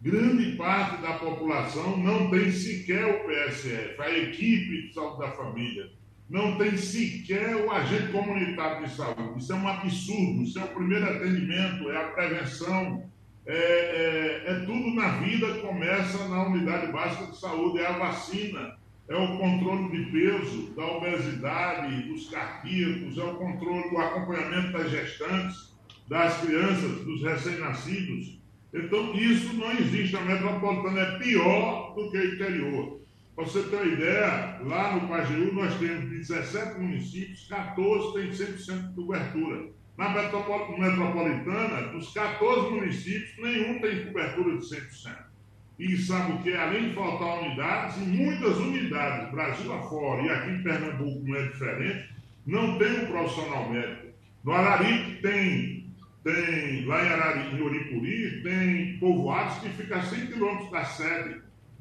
[0.00, 5.90] grande parte da população não tem sequer o PSF, a equipe de saúde da família,
[6.28, 9.38] não tem sequer o agente comunitário de saúde.
[9.38, 10.42] Isso é um absurdo.
[10.42, 13.10] Isso é o primeiro atendimento, é a prevenção,
[13.44, 18.78] é, é, é tudo na vida começa na unidade básica de saúde, é a vacina,
[19.08, 24.90] é o controle de peso, da obesidade, dos cardíacos, é o controle, o acompanhamento das
[24.90, 25.74] gestantes,
[26.08, 28.39] das crianças, dos recém-nascidos
[28.72, 30.16] Então, isso não existe.
[30.16, 33.00] A metropolitana é pior do que o interior.
[33.34, 38.88] Para você ter uma ideia, lá no Pajeú nós temos 17 municípios, 14 têm 100%
[38.88, 39.68] de cobertura.
[39.96, 45.30] Na metropolitana, dos 14 municípios, nenhum tem cobertura de 100%.
[45.78, 46.52] E sabe o que?
[46.52, 51.42] Além de faltar unidades, e muitas unidades, Brasil afora, e aqui em Pernambuco não é
[51.44, 52.10] diferente,
[52.46, 54.08] não tem um profissional médico.
[54.44, 55.79] No Araripe tem
[56.22, 61.40] tem lá em, Arari, em Oripuri, tem povoados que ficam a 100 quilômetros da sede.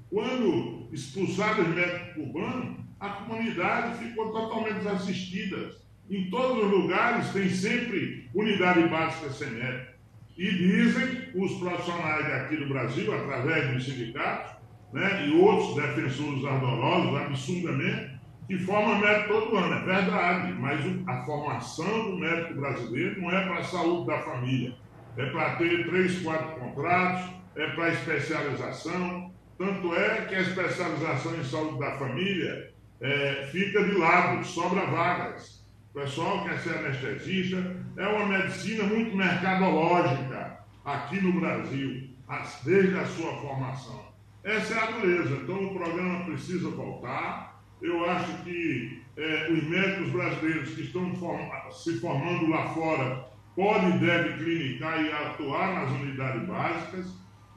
[0.10, 5.72] Quando expulsaram os médicos cubanos, a comunidade ficou totalmente desassistida.
[6.10, 9.94] Em todos os lugares tem sempre unidade básica sem médico.
[10.38, 14.58] E dizem os profissionais aqui do Brasil, através dos sindicatos,
[14.94, 18.19] né, e outros defensores ardorosos, absurdamente,
[18.50, 23.46] que forma médico todo ano, é verdade, mas a formação do médico brasileiro não é
[23.46, 24.76] para a saúde da família,
[25.18, 29.32] é para ter três, quatro contratos, é para especialização.
[29.56, 35.64] Tanto é que a especialização em saúde da família é, fica de lado, sobra vagas.
[35.94, 42.10] O pessoal quer ser anestesista, é uma medicina muito mercadológica aqui no Brasil,
[42.66, 44.10] desde a sua formação.
[44.44, 45.36] Essa é a dureza.
[45.36, 47.49] Então o programa precisa voltar
[47.82, 51.12] eu acho que é, os médicos brasileiros que estão
[51.72, 57.08] se formando lá fora podem e devem clinicar e atuar nas unidades básicas,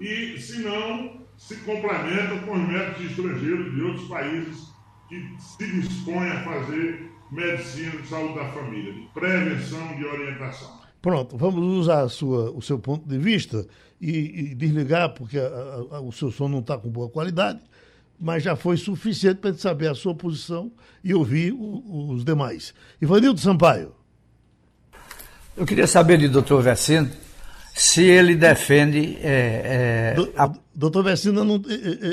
[0.01, 4.73] e, se não, se complementam com os médicos estrangeiros de outros países
[5.09, 10.83] que se dispõem a fazer medicina de saúde da família, de prevenção, de orientação.
[11.01, 13.67] Pronto, vamos usar sua, o seu ponto de vista
[14.01, 17.61] e, e desligar, porque a, a, o seu som não está com boa qualidade
[18.23, 20.71] mas já foi suficiente para saber a sua posição
[21.03, 22.73] e ouvir o, os demais.
[23.01, 23.93] Ivanildo Sampaio.
[25.57, 27.11] Eu queria saber de doutor Vecino
[27.75, 29.19] se ele defende.
[29.21, 30.53] É, é, Do, a...
[30.73, 31.61] Doutor Vecino, não,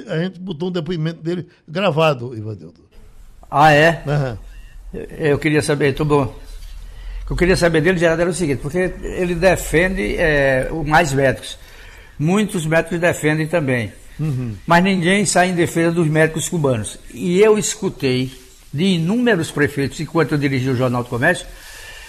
[0.08, 2.90] a gente botou um depoimento dele gravado, Ivanildo.
[3.50, 4.04] Ah, é?
[4.06, 4.38] Uhum.
[5.20, 6.24] Eu queria saber, tudo bom.
[7.22, 11.14] O que eu queria saber dele, Gerardo, era o seguinte, porque ele defende é, mais
[11.14, 11.58] médicos.
[12.18, 13.94] Muitos médicos defendem também.
[14.20, 14.56] Uhum.
[14.68, 16.98] Mas ninguém sai em defesa dos médicos cubanos.
[17.14, 18.32] E eu escutei
[18.74, 21.48] de inúmeros prefeitos, enquanto eu dirigi o Jornal do Comércio,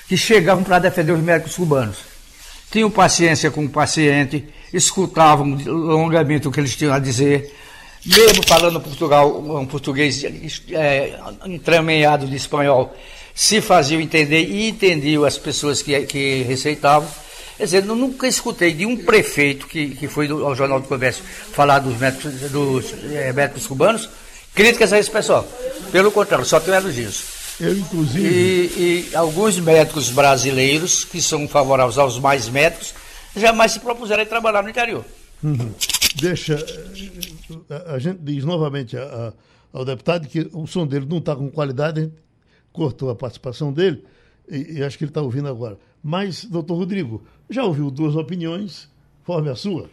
[0.09, 1.99] que chegavam para defender os médicos cubanos.
[2.71, 7.53] Tinham paciência com o paciente, escutavam longamente o que eles tinham a dizer,
[8.05, 10.25] mesmo falando Portugal, um português
[10.71, 12.95] é, entremeado de espanhol,
[13.35, 17.09] se faziam entender e entendiam as pessoas que, que receitavam.
[17.61, 21.23] Quer dizer, eu nunca escutei de um prefeito que, que foi ao Jornal do Comércio
[21.23, 24.09] falar dos médicos, dos, é, médicos cubanos
[24.55, 25.47] críticas a esse pessoal.
[25.93, 27.23] Pelo contrário, só tem elogios.
[27.61, 28.27] Eu, inclusive.
[28.27, 32.95] E, e, alguns médicos brasileiros, que são favoráveis aos mais médicos,
[33.37, 35.05] jamais se propuseram a trabalhar no interior.
[35.43, 35.75] Uhum.
[36.15, 36.65] Deixa.
[37.69, 39.33] A, a, gente diz novamente a, a,
[39.79, 42.15] ao deputado que o som dele não está com qualidade, a gente
[42.73, 44.03] cortou a participação dele,
[44.49, 45.77] e, e acho que ele está ouvindo agora.
[46.03, 48.91] Mas, doutor Rodrigo, já ouviu duas opiniões,
[49.23, 49.91] forme a sua.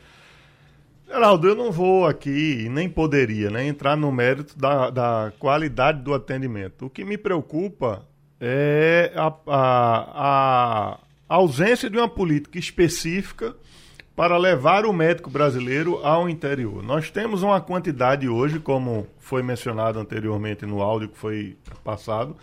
[1.07, 6.13] Geraldo, eu não vou aqui, nem poderia, né, entrar no mérito da, da qualidade do
[6.13, 6.85] atendimento.
[6.85, 8.05] O que me preocupa
[8.39, 13.55] é a, a, a ausência de uma política específica
[14.17, 16.83] para levar o médico brasileiro ao interior.
[16.83, 22.35] Nós temos uma quantidade hoje, como foi mencionado anteriormente no áudio que foi passado,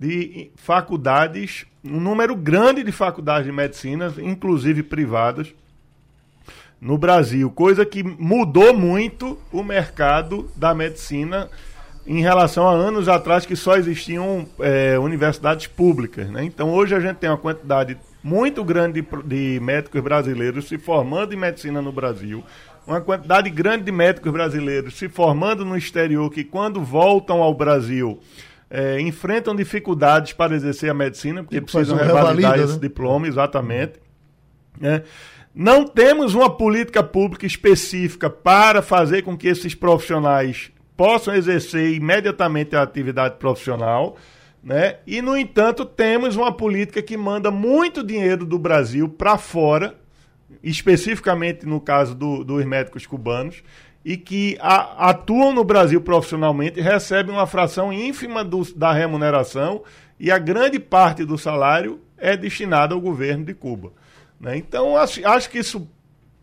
[0.00, 5.52] de faculdades, um número grande de faculdades de medicina, inclusive privadas,
[6.80, 11.50] no Brasil, coisa que mudou muito o mercado da medicina
[12.06, 16.30] em relação a anos atrás que só existiam é, universidades públicas.
[16.30, 16.44] Né?
[16.44, 21.34] Então hoje a gente tem uma quantidade muito grande de, de médicos brasileiros se formando
[21.34, 22.42] em medicina no Brasil,
[22.86, 28.18] uma quantidade grande de médicos brasileiros se formando no exterior que quando voltam ao Brasil
[28.70, 32.78] é, enfrentam dificuldades para exercer a medicina, porque precisam revalidar esse né?
[32.78, 33.94] diploma, exatamente.
[34.80, 35.02] É.
[35.52, 42.76] Não temos uma política pública específica para fazer com que esses profissionais possam exercer imediatamente
[42.76, 44.16] a atividade profissional.
[44.62, 44.98] Né?
[45.06, 49.96] E, no entanto, temos uma política que manda muito dinheiro do Brasil para fora,
[50.62, 53.62] especificamente no caso do, dos médicos cubanos,
[54.04, 59.82] e que a, atuam no Brasil profissionalmente recebem uma fração ínfima do, da remuneração
[60.18, 63.92] e a grande parte do salário é destinada ao governo de Cuba.
[64.38, 64.56] Né?
[64.56, 65.88] Então, acho, acho que isso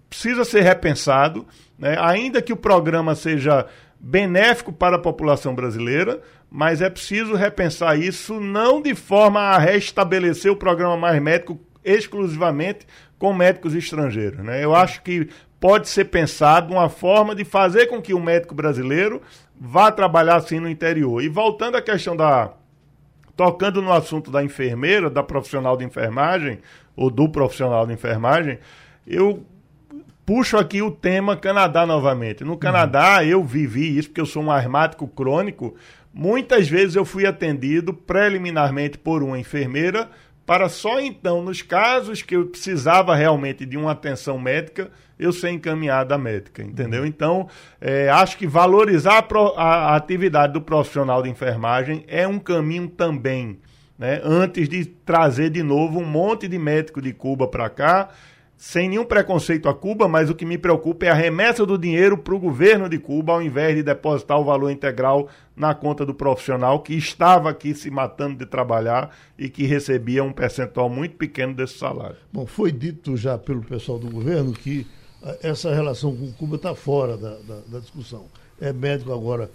[0.10, 1.46] precisa ser repensado,
[1.78, 1.98] né?
[2.00, 3.66] ainda que o programa seja
[4.00, 10.52] benéfico para a população brasileira, mas é preciso repensar isso não de forma a restabelecer
[10.52, 12.86] o programa Mais Médico exclusivamente
[13.18, 14.44] com médicos estrangeiros.
[14.44, 14.64] Né?
[14.64, 19.22] Eu acho que pode ser pensado uma forma de fazer com que o médico brasileiro
[19.60, 21.22] vá trabalhar assim no interior.
[21.24, 22.54] E voltando à questão da.
[23.36, 26.60] Tocando no assunto da enfermeira, da profissional de enfermagem,
[26.96, 28.58] ou do profissional de enfermagem,
[29.06, 29.46] eu
[30.26, 32.44] puxo aqui o tema Canadá novamente.
[32.44, 35.76] No Canadá, eu vivi isso, porque eu sou um asmático crônico.
[36.12, 40.10] Muitas vezes eu fui atendido preliminarmente por uma enfermeira,
[40.44, 45.50] para só então, nos casos que eu precisava realmente de uma atenção médica, eu ser
[45.50, 47.06] encaminhado à médica, entendeu?
[47.06, 47.48] Então,
[47.82, 52.40] é, acho que valorizar a, pro, a, a, atividade do profissional de enfermagem é um
[52.40, 53.60] caminho também,
[53.98, 54.22] né?
[54.24, 58.10] Antes de trazer de novo um monte de médico de Cuba para cá,
[58.58, 62.18] sem nenhum preconceito a Cuba, mas o que me preocupa é a remessa do dinheiro
[62.18, 66.14] para o governo de Cuba, ao invés de depositar o valor integral na conta do
[66.14, 71.54] profissional que estava aqui se matando de trabalhar e que recebia um percentual muito pequeno
[71.54, 72.18] desse salário.
[72.34, 74.88] Bom, foi dito já pelo pessoal do governo que
[75.42, 78.26] essa relação com Cuba está fora da, da, da, discussão.
[78.60, 79.50] É médico agora,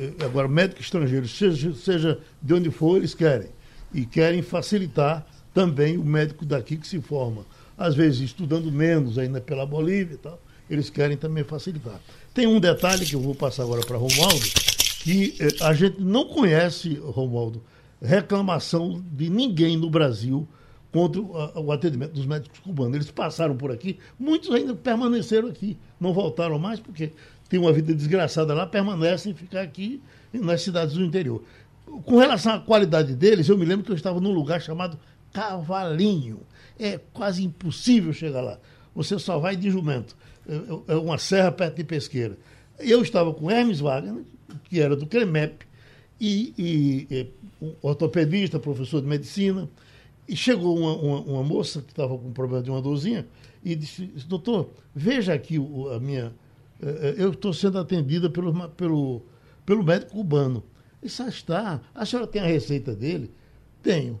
[0.00, 3.48] é, agora médico estrangeiro, seja, seja de onde for, eles querem.
[3.92, 7.44] E querem facilitar também o médico daqui que se forma.
[7.76, 12.00] Às vezes estudando menos ainda pela Bolívia e tal, eles querem também facilitar.
[12.32, 14.46] Tem um detalhe que eu vou passar agora para Romualdo,
[15.00, 17.62] que eh, a gente não conhece, Romualdo,
[18.02, 20.46] reclamação de ninguém no Brasil
[20.94, 22.94] contra o atendimento dos médicos cubanos.
[22.94, 27.10] Eles passaram por aqui, muitos ainda permaneceram aqui, não voltaram mais porque
[27.48, 30.00] têm uma vida desgraçada lá, permanecem ficar aqui
[30.32, 31.42] nas cidades do interior.
[32.04, 34.96] Com relação à qualidade deles, eu me lembro que eu estava num lugar chamado
[35.32, 36.38] Cavalinho.
[36.78, 38.60] É quase impossível chegar lá.
[38.94, 40.16] Você só vai de jumento.
[40.48, 42.38] É, é uma serra perto de Pesqueira.
[42.78, 44.22] Eu estava com Hermes Wagner,
[44.62, 45.66] que era do CREMEP,
[46.20, 47.30] e, e, e
[47.60, 49.68] um ortopedista, professor de medicina,
[50.26, 53.26] e chegou uma, uma, uma moça que estava com problema de uma dorzinha
[53.64, 56.34] e disse, doutor, veja aqui o, a minha.
[56.80, 59.22] Eh, eh, eu estou sendo atendida pelo, pelo,
[59.64, 60.62] pelo médico cubano.
[61.02, 61.80] Isso ah, está.
[61.94, 63.30] A senhora tem a receita dele?
[63.82, 64.18] Tenho.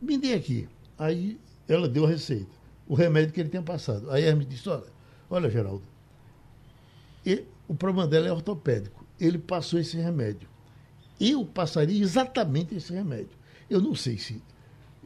[0.00, 0.68] Me dê aqui.
[0.98, 2.50] Aí ela deu a receita.
[2.88, 4.10] O remédio que ele tinha passado.
[4.10, 4.84] Aí me disse, olha,
[5.30, 5.82] olha, Geraldo,
[7.68, 9.06] o problema dela é ortopédico.
[9.20, 10.48] Ele passou esse remédio.
[11.20, 13.36] Eu passaria exatamente esse remédio.
[13.70, 14.42] Eu não sei se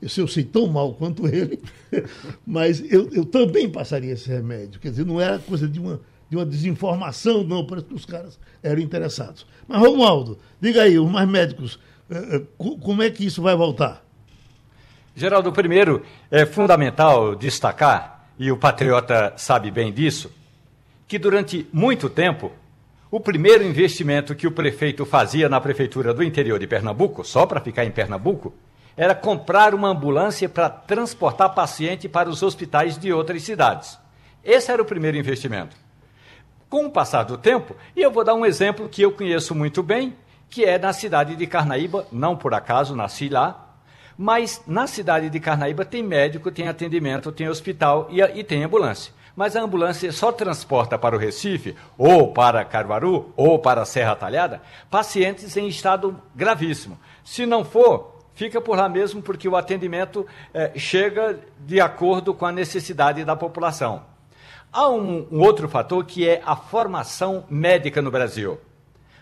[0.07, 1.61] se eu sei tão mal quanto ele,
[2.47, 4.81] mas eu, eu também passaria esse remédio.
[4.81, 8.39] Quer dizer, não era coisa de uma, de uma desinformação, não, parece que os caras
[8.63, 9.47] eram interessados.
[9.67, 11.79] Mas, Romualdo, diga aí, os mais médicos,
[12.11, 14.05] eh, eh, como é que isso vai voltar?
[15.15, 20.31] Geraldo, primeiro, é fundamental destacar, e o patriota sabe bem disso,
[21.09, 22.53] que durante muito tempo,
[23.11, 27.61] o primeiro investimento que o prefeito fazia na prefeitura do interior de Pernambuco, só para
[27.61, 28.53] ficar em Pernambuco,
[28.97, 33.99] era comprar uma ambulância para transportar paciente para os hospitais de outras cidades.
[34.43, 35.77] Esse era o primeiro investimento.
[36.69, 39.83] Com o passar do tempo, e eu vou dar um exemplo que eu conheço muito
[39.83, 40.17] bem,
[40.49, 43.75] que é na cidade de Carnaíba, não por acaso nasci lá,
[44.17, 49.13] mas na cidade de Carnaíba tem médico, tem atendimento, tem hospital e, e tem ambulância.
[49.35, 54.63] Mas a ambulância só transporta para o Recife, ou para Caruaru, ou para Serra Talhada,
[54.91, 56.99] pacientes em estado gravíssimo.
[57.23, 62.47] Se não for, fica por lá mesmo porque o atendimento é, chega de acordo com
[62.47, 64.05] a necessidade da população.
[64.71, 68.61] Há um, um outro fator que é a formação médica no Brasil.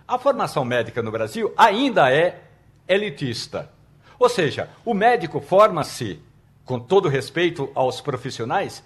[0.07, 2.43] A formação médica no Brasil ainda é
[2.89, 3.71] elitista.
[4.19, 6.21] Ou seja, o médico forma-se,
[6.65, 8.83] com todo respeito aos profissionais,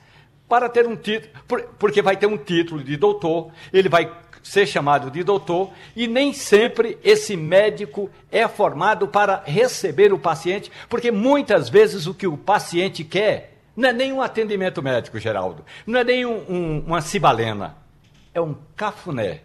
[0.46, 1.32] para ter um título,
[1.78, 4.10] porque vai ter um título de doutor, ele vai
[4.42, 10.70] ser chamado de doutor e nem sempre esse médico é formado para receber o paciente,
[10.88, 15.64] porque muitas vezes o que o paciente quer não é nem um atendimento médico, Geraldo,
[15.86, 17.76] não é nem um, um, uma cibalena,
[18.34, 19.42] é um cafuné,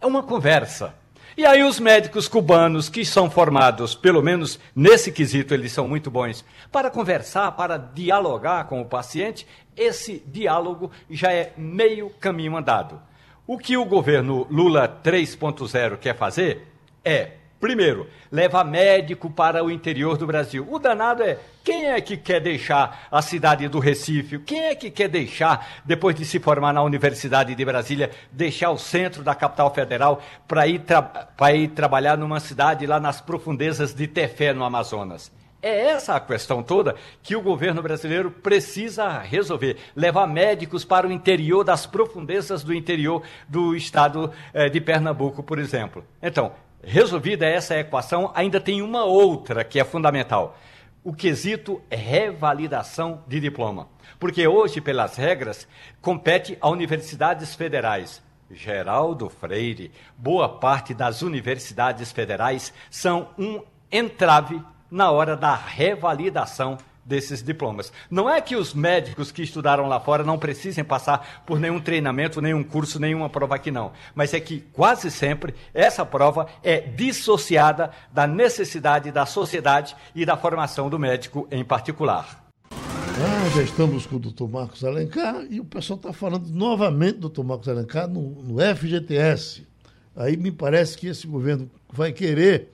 [0.00, 0.94] é uma conversa.
[1.34, 6.10] E aí os médicos cubanos que são formados, pelo menos nesse quesito eles são muito
[6.10, 9.46] bons, para conversar, para dialogar com o paciente,
[9.76, 13.00] esse diálogo já é meio caminho andado.
[13.48, 16.68] O que o governo Lula 3.0 quer fazer
[17.02, 20.68] é, primeiro, levar médico para o interior do Brasil.
[20.70, 24.38] O danado é quem é que quer deixar a cidade do Recife?
[24.40, 28.76] Quem é que quer deixar, depois de se formar na Universidade de Brasília, deixar o
[28.76, 34.06] centro da capital federal para ir, tra ir trabalhar numa cidade lá nas profundezas de
[34.06, 35.32] Tefé, no Amazonas?
[35.60, 39.76] É essa a questão toda que o governo brasileiro precisa resolver.
[39.96, 45.58] Levar médicos para o interior, das profundezas do interior do estado eh, de Pernambuco, por
[45.58, 46.04] exemplo.
[46.22, 46.52] Então,
[46.82, 50.56] resolvida essa equação, ainda tem uma outra que é fundamental.
[51.04, 53.88] o quesito revalidação de diploma.
[54.18, 55.66] Porque hoje, pelas regras,
[56.02, 58.22] compete a universidades federais.
[58.50, 66.78] Geraldo Freire, boa parte das universidades federais são um entrave na hora da revalidação
[67.08, 67.90] desses diplomas.
[68.10, 72.42] Não é que os médicos que estudaram lá fora não precisem passar por nenhum treinamento,
[72.42, 77.90] nenhum curso, nenhuma prova aqui não, mas é que quase sempre essa prova é dissociada
[78.12, 82.44] da necessidade da sociedade e da formação do médico em particular.
[82.70, 87.22] Ah, já estamos com o doutor Marcos Alencar e o pessoal está falando novamente do
[87.22, 89.66] doutor Marcos Alencar no, no FGTS.
[90.14, 92.68] Aí me parece que esse governo vai querer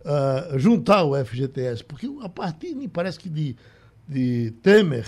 [0.00, 3.56] uh, juntar o FGTS, porque a partir, me parece que de,
[4.08, 5.06] de Temer,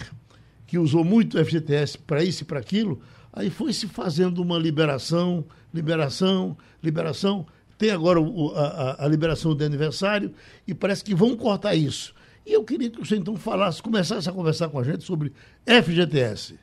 [0.66, 3.00] que usou muito o FGTS para isso e para aquilo,
[3.32, 7.46] aí foi se fazendo uma liberação, liberação, liberação.
[7.76, 10.32] Tem agora o, a, a, liberação do aniversário
[10.66, 12.14] e parece que vão cortar isso.
[12.44, 15.32] E eu queria que você então falasse, começasse a conversar com a gente sobre
[15.66, 16.58] FGTS.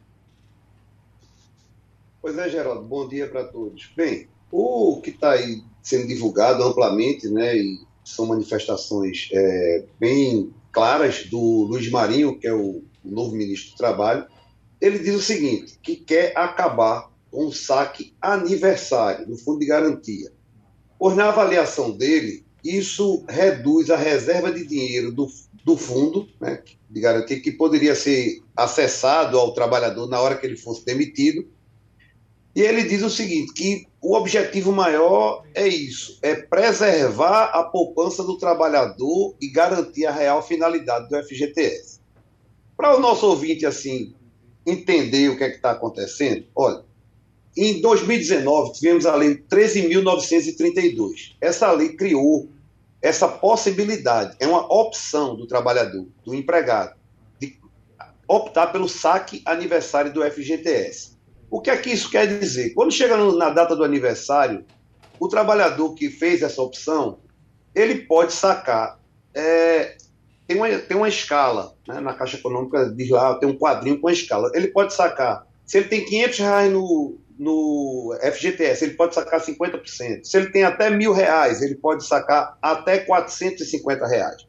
[2.22, 3.92] Pois é, Geraldo, bom dia para todos.
[3.96, 7.80] Bem, o que está aí sendo divulgado amplamente, né, e
[8.10, 14.26] são manifestações é, bem claras do Luiz Marinho, que é o, novo ministro do Trabalho.
[14.80, 20.32] Ele diz o seguinte: que quer acabar com o saque aniversário do Fundo de Garantia.
[20.98, 25.28] Pois, na avaliação dele, isso reduz a reserva de dinheiro do,
[25.64, 30.58] do fundo né, de garantia, que poderia ser acessado ao trabalhador na hora que ele
[30.58, 31.48] fosse demitido.
[32.56, 38.24] E ele diz o seguinte: que o objetivo maior é isso, é preservar a poupança
[38.24, 42.00] do trabalhador e garantir a real finalidade do FGTS.
[42.76, 44.14] Para o nosso ouvinte, assim,
[44.66, 46.84] entender o que é está acontecendo, olha,
[47.58, 51.36] em 2019 tivemos a lei 13.932.
[51.42, 52.50] Essa lei criou
[53.02, 56.96] essa possibilidade, é uma opção do trabalhador, do empregado,
[57.40, 57.58] de
[58.28, 61.09] optar pelo saque aniversário do FGTS.
[61.50, 62.74] O que é que isso quer dizer?
[62.74, 64.66] Quando chega na data do aniversário,
[65.20, 67.20] o trabalhador que fez essa opção,
[67.76, 69.00] ele pode sacar.
[69.34, 69.98] É,
[70.48, 74.08] tem, uma, tem uma escala, né, na Caixa Econômica diz lá, tem um quadrinho com
[74.08, 74.52] a escala.
[74.54, 80.24] Ele pode sacar, se ele tem 500 reais no, no FGTS, ele pode sacar 50%.
[80.24, 84.48] Se ele tem até mil reais, ele pode sacar até 450 reais.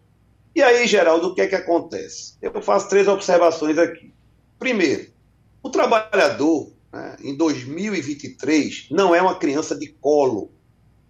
[0.55, 2.35] E aí, Geraldo, o que é que acontece?
[2.43, 4.13] Eu faço três observações aqui.
[4.59, 5.09] Primeiro,
[5.63, 10.51] o trabalhador, né, em 2023, não é uma criança de colo.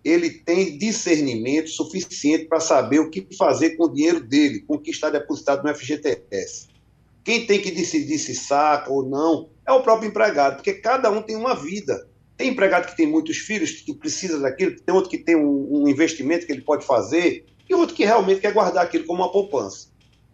[0.05, 4.79] Ele tem discernimento suficiente para saber o que fazer com o dinheiro dele, com o
[4.79, 6.69] que está depositado no FGTS.
[7.23, 11.23] Quem tem que decidir se saca ou não é o próprio empregado, porque cada um
[11.23, 12.09] tem uma vida.
[12.37, 15.89] Tem empregado que tem muitos filhos, que precisa daquilo, tem outro que tem um, um
[15.89, 19.89] investimento que ele pode fazer, e outro que realmente quer guardar aquilo como uma poupança.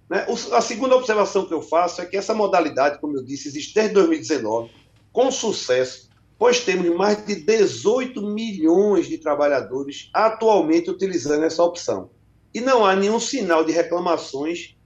[0.08, 0.24] Né?
[0.52, 3.92] A segunda observação que eu faço é que essa modalidade, como eu disse, existe desde
[3.94, 4.70] 2019
[5.16, 12.10] com sucesso, pois temos mais de 18 milhões de trabalhadores atualmente utilizando essa opção.
[12.52, 14.76] E não há nenhum sinal de reclamações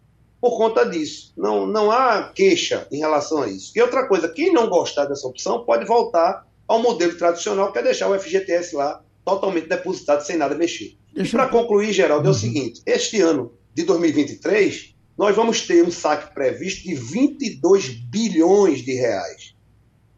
[0.40, 1.32] por conta disso.
[1.36, 3.72] Não, não há queixa em relação a isso.
[3.74, 7.82] E outra coisa, quem não gostar dessa opção pode voltar ao modelo tradicional, que é
[7.82, 10.96] deixar o FGTS lá totalmente depositado sem nada mexer.
[11.12, 12.38] E para concluir, Geraldo, é o uhum.
[12.38, 18.92] seguinte: este ano de 2023, nós vamos ter um saque previsto de 22 bilhões de
[18.92, 19.58] reais.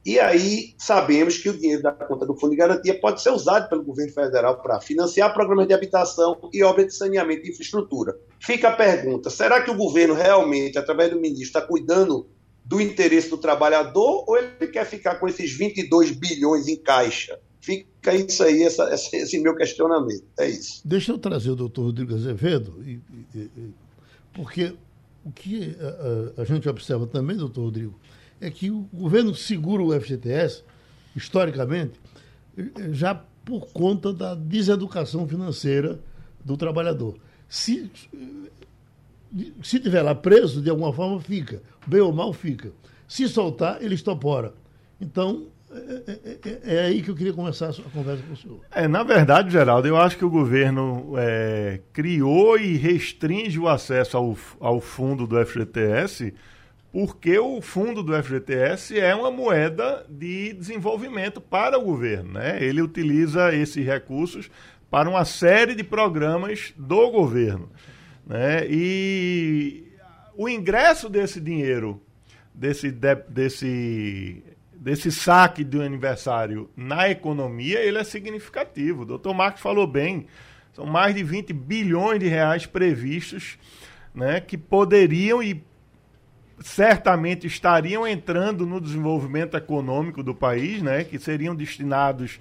[0.05, 3.69] E aí sabemos que o dinheiro da conta do Fundo de Garantia pode ser usado
[3.69, 8.17] pelo governo federal para financiar programas de habitação e obras de saneamento e infraestrutura.
[8.41, 12.27] Fica a pergunta: será que o governo realmente, através do ministro, está cuidando
[12.65, 17.39] do interesse do trabalhador ou ele quer ficar com esses 22 bilhões em caixa?
[17.61, 20.25] Fica isso aí, essa, esse meu questionamento.
[20.37, 20.83] É isso.
[20.85, 22.75] Deixa eu trazer o doutor Rodrigo Azevedo,
[24.33, 24.75] porque
[25.25, 27.95] o que a, a, a gente observa também, doutor Rodrigo,
[28.43, 30.65] é que o governo segura o FGTS,
[31.15, 31.93] historicamente,
[32.91, 36.01] já por conta da deseducação financeira
[36.45, 37.17] do trabalhador.
[37.49, 37.89] Se,
[39.63, 41.63] se tiver lá preso, de alguma forma fica.
[41.87, 42.73] Bem ou mal fica.
[43.07, 44.55] Se soltar, ele estopora.
[45.01, 48.61] Então, é, é, é, é, aí que eu queria começar a conversa com o senhor.
[48.73, 54.17] É, na verdade, Geraldo, eu acho que o governo é, criou e restringe o acesso
[54.17, 56.35] ao, ao fundo do FGTS
[56.93, 62.33] porque o fundo do FGTS é uma moeda de desenvolvimento para o governo.
[62.35, 62.63] Né?
[62.63, 64.51] Ele utiliza esses recursos
[64.91, 67.71] para uma série de programas do governo.
[68.27, 68.67] Né?
[68.69, 69.85] E
[70.37, 71.99] o ingresso desse dinheiro,
[72.53, 79.03] desse, de, desse, desse saque do aniversário na economia, ele é significativo.
[79.03, 80.27] O doutor Marcos falou bem,
[80.75, 83.59] são mais de 20 bilhões de reais previstos
[84.15, 85.65] né, que poderiam e
[86.63, 92.41] certamente estariam entrando no desenvolvimento econômico do país, né, que seriam destinados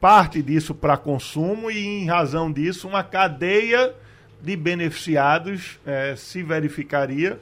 [0.00, 3.94] parte disso para consumo e, em razão disso, uma cadeia
[4.42, 7.38] de beneficiados é, se verificaria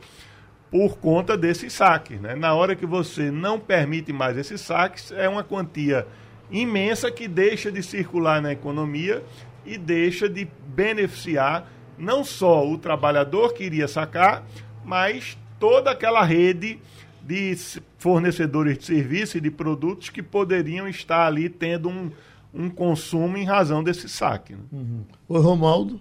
[0.71, 2.21] por conta desses saques.
[2.21, 2.35] Né?
[2.35, 6.07] Na hora que você não permite mais esses saques, é uma quantia
[6.51, 9.23] imensa que deixa de circular na economia
[9.65, 14.45] e deixa de beneficiar não só o trabalhador que iria sacar,
[14.85, 16.79] mas toda aquela rede
[17.23, 17.57] de
[17.99, 22.11] fornecedores de serviços e de produtos que poderiam estar ali tendo um,
[22.55, 24.55] um consumo em razão desse saque.
[24.55, 24.61] Né?
[24.73, 25.05] Uhum.
[25.29, 26.01] Oi, Romaldo.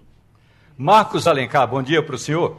[0.76, 2.56] Marcos Alencar, bom dia para o senhor.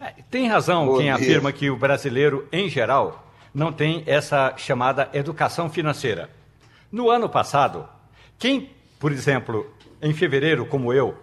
[0.00, 1.14] É, tem razão Bom quem dia.
[1.14, 6.28] afirma que o brasileiro, em geral, não tem essa chamada educação financeira.
[6.90, 7.88] No ano passado,
[8.38, 9.72] quem, por exemplo,
[10.02, 11.16] em fevereiro, como eu,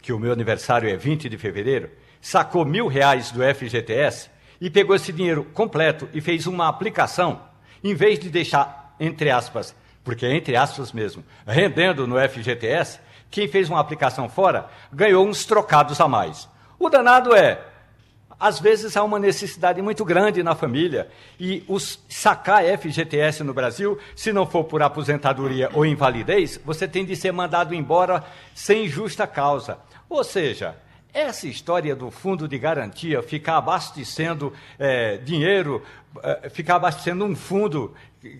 [0.00, 1.90] que o meu aniversário é 20 de fevereiro,
[2.20, 4.30] sacou mil reais do FGTS
[4.60, 7.40] e pegou esse dinheiro completo e fez uma aplicação,
[7.82, 13.00] em vez de deixar, entre aspas, porque é entre aspas mesmo, rendendo no FGTS,
[13.30, 16.48] quem fez uma aplicação fora ganhou uns trocados a mais.
[16.78, 17.60] O danado é,
[18.38, 21.08] às vezes há uma necessidade muito grande na família
[21.38, 27.04] e os sacar FGTS no Brasil, se não for por aposentadoria ou invalidez, você tem
[27.04, 29.78] de ser mandado embora sem justa causa.
[30.08, 30.74] Ou seja,
[31.12, 35.82] essa história do fundo de garantia ficar abastecendo eh, dinheiro,
[36.22, 37.94] eh, ficar abastecendo um fundo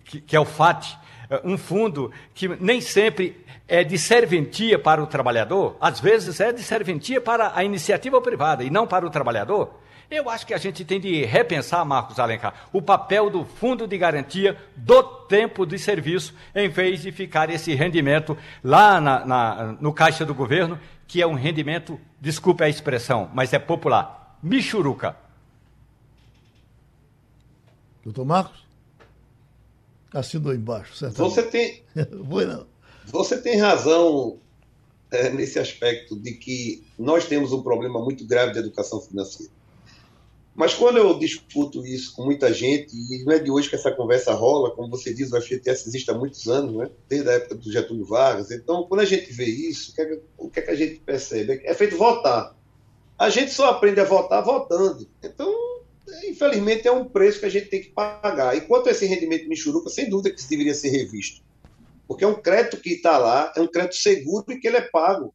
[0.04, 0.96] que, que é o FAT,
[1.28, 6.52] eh, um fundo que nem sempre é de serventia para o trabalhador, às vezes é
[6.52, 9.80] de serventia para a iniciativa privada e não para o trabalhador.
[10.10, 13.96] Eu acho que a gente tem de repensar, Marcos Alencar, o papel do fundo de
[13.96, 19.92] garantia do tempo de serviço, em vez de ficar esse rendimento lá na, na, no
[19.92, 20.76] caixa do governo,
[21.10, 25.16] que é um rendimento, desculpe a expressão, mas é popular, michuruca.
[28.04, 28.64] Doutor Marcos?
[30.14, 31.16] Assinou embaixo, certo?
[31.16, 31.82] Você tem,
[32.30, 32.64] Foi não.
[33.06, 34.38] você tem razão
[35.10, 39.50] é, nesse aspecto de que nós temos um problema muito grave de educação financeira.
[40.54, 43.92] Mas quando eu discuto isso com muita gente, e não é de hoje que essa
[43.92, 46.90] conversa rola, como você diz, o FGTS existe há muitos anos, né?
[47.08, 48.50] desde a época do Getúlio Vargas.
[48.50, 51.00] Então, quando a gente vê isso, o que é o que, é que a gente
[51.00, 51.60] percebe?
[51.64, 52.54] É feito votar.
[53.18, 55.08] A gente só aprende a votar votando.
[55.22, 55.54] Então,
[56.24, 58.56] infelizmente, é um preço que a gente tem que pagar.
[58.56, 61.42] E quanto a esse rendimento Michuruca, sem dúvida que isso deveria ser revisto.
[62.08, 64.80] Porque é um crédito que está lá, é um crédito seguro e que ele é
[64.80, 65.32] pago.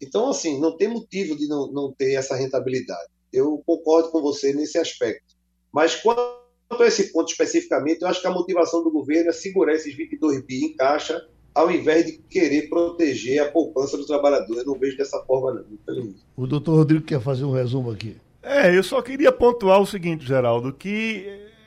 [0.00, 3.08] Então, assim, não tem motivo de não, não ter essa rentabilidade.
[3.32, 5.36] Eu concordo com você nesse aspecto.
[5.72, 6.38] Mas quanto
[6.78, 10.44] a esse ponto especificamente, eu acho que a motivação do governo é segurar esses 22
[10.44, 14.58] bi em caixa, ao invés de querer proteger a poupança do trabalhador.
[14.58, 16.14] Eu não vejo dessa forma, não.
[16.36, 18.16] O doutor Rodrigo quer fazer um resumo aqui.
[18.42, 21.26] É, eu só queria pontuar o seguinte, Geraldo, que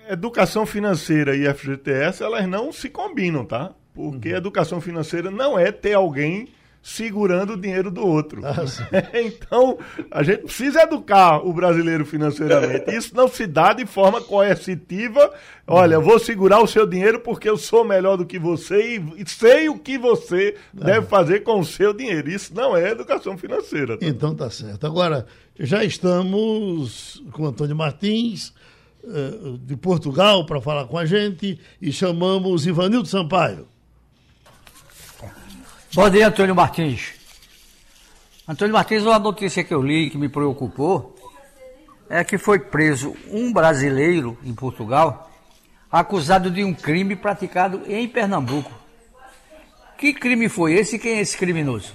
[0.09, 3.75] educação financeira e FGTS, elas não se combinam, tá?
[3.93, 6.49] Porque educação financeira não é ter alguém
[6.81, 8.41] segurando o dinheiro do outro.
[8.45, 8.55] Ah,
[9.13, 9.77] então,
[10.09, 12.89] a gente precisa educar o brasileiro financeiramente.
[12.95, 15.31] Isso não se dá de forma coercitiva.
[15.67, 19.29] Olha, eu vou segurar o seu dinheiro porque eu sou melhor do que você e,
[19.29, 22.29] sei o que você deve fazer com o seu dinheiro.
[22.29, 23.97] Isso não é educação financeira.
[23.97, 24.05] tá?
[24.05, 24.85] Então tá certo.
[24.85, 25.27] Agora,
[25.59, 28.53] já estamos com o Antônio Martins,
[29.03, 33.70] eh, de Portugal, para falar com a gente, e chamamos Ivanildo Sampaio.
[35.93, 37.13] Bom dia, Antônio Martins.
[38.47, 41.13] Antônio Martins, uma notícia que eu li que me preocupou
[42.09, 45.29] é que foi preso um brasileiro em Portugal
[45.91, 48.71] acusado de um crime praticado em Pernambuco.
[49.97, 51.93] Que crime foi esse e quem é esse criminoso?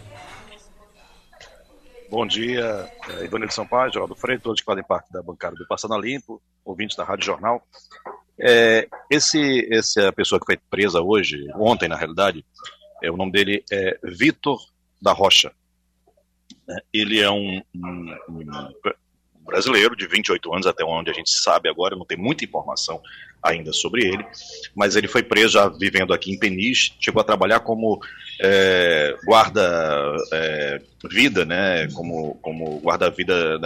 [2.11, 5.99] Bom dia, é, Ivanildo Sampaio, Geraldo Freire, todos que fazem parte da bancada do Passando
[5.99, 7.67] Limpo, ouvintes da Rádio Jornal.
[8.39, 12.45] É, esse, essa pessoa que foi presa hoje, ontem na realidade,
[13.03, 14.59] é, o nome dele é Vitor
[15.01, 15.53] da Rocha.
[16.67, 16.77] né?
[16.93, 18.45] Ele é um, um- um
[19.45, 23.01] brasileiro de 28 anos, até onde a gente sabe agora, não tem muita informação
[23.43, 24.27] ainda sobre ele,
[24.75, 28.01] mas ele foi preso já vivendo aqui em Peniche, chegou a trabalhar como
[28.43, 33.59] é, guarda-vida, né, como, como guarda-vida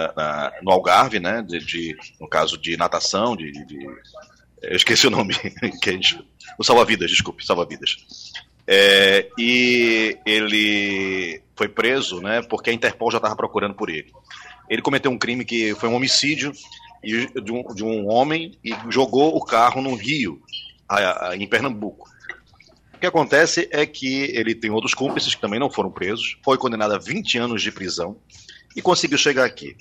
[0.62, 3.86] no Algarve, né, de, de- no caso de natação, de, de-
[4.62, 5.34] eu esqueci o nome,
[5.82, 6.22] gente,
[6.58, 7.96] o salva-vidas, desculpe, salva-vidas.
[8.72, 14.12] É, e ele foi preso, né, porque a Interpol já estava procurando por ele.
[14.68, 16.52] Ele cometeu um crime que foi um homicídio
[17.02, 20.40] de um, de um homem e jogou o carro no rio,
[21.34, 22.08] em Pernambuco.
[22.94, 26.56] O que acontece é que ele tem outros cúmplices que também não foram presos, foi
[26.56, 28.18] condenado a 20 anos de prisão
[28.76, 29.74] e conseguiu chegar aqui.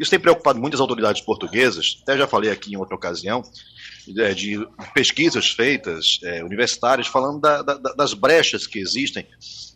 [0.00, 3.42] Isso tem preocupado muitas autoridades portuguesas, até já falei aqui em outra ocasião,
[4.06, 9.26] de pesquisas feitas, é, universitárias, falando da, da, das brechas que existem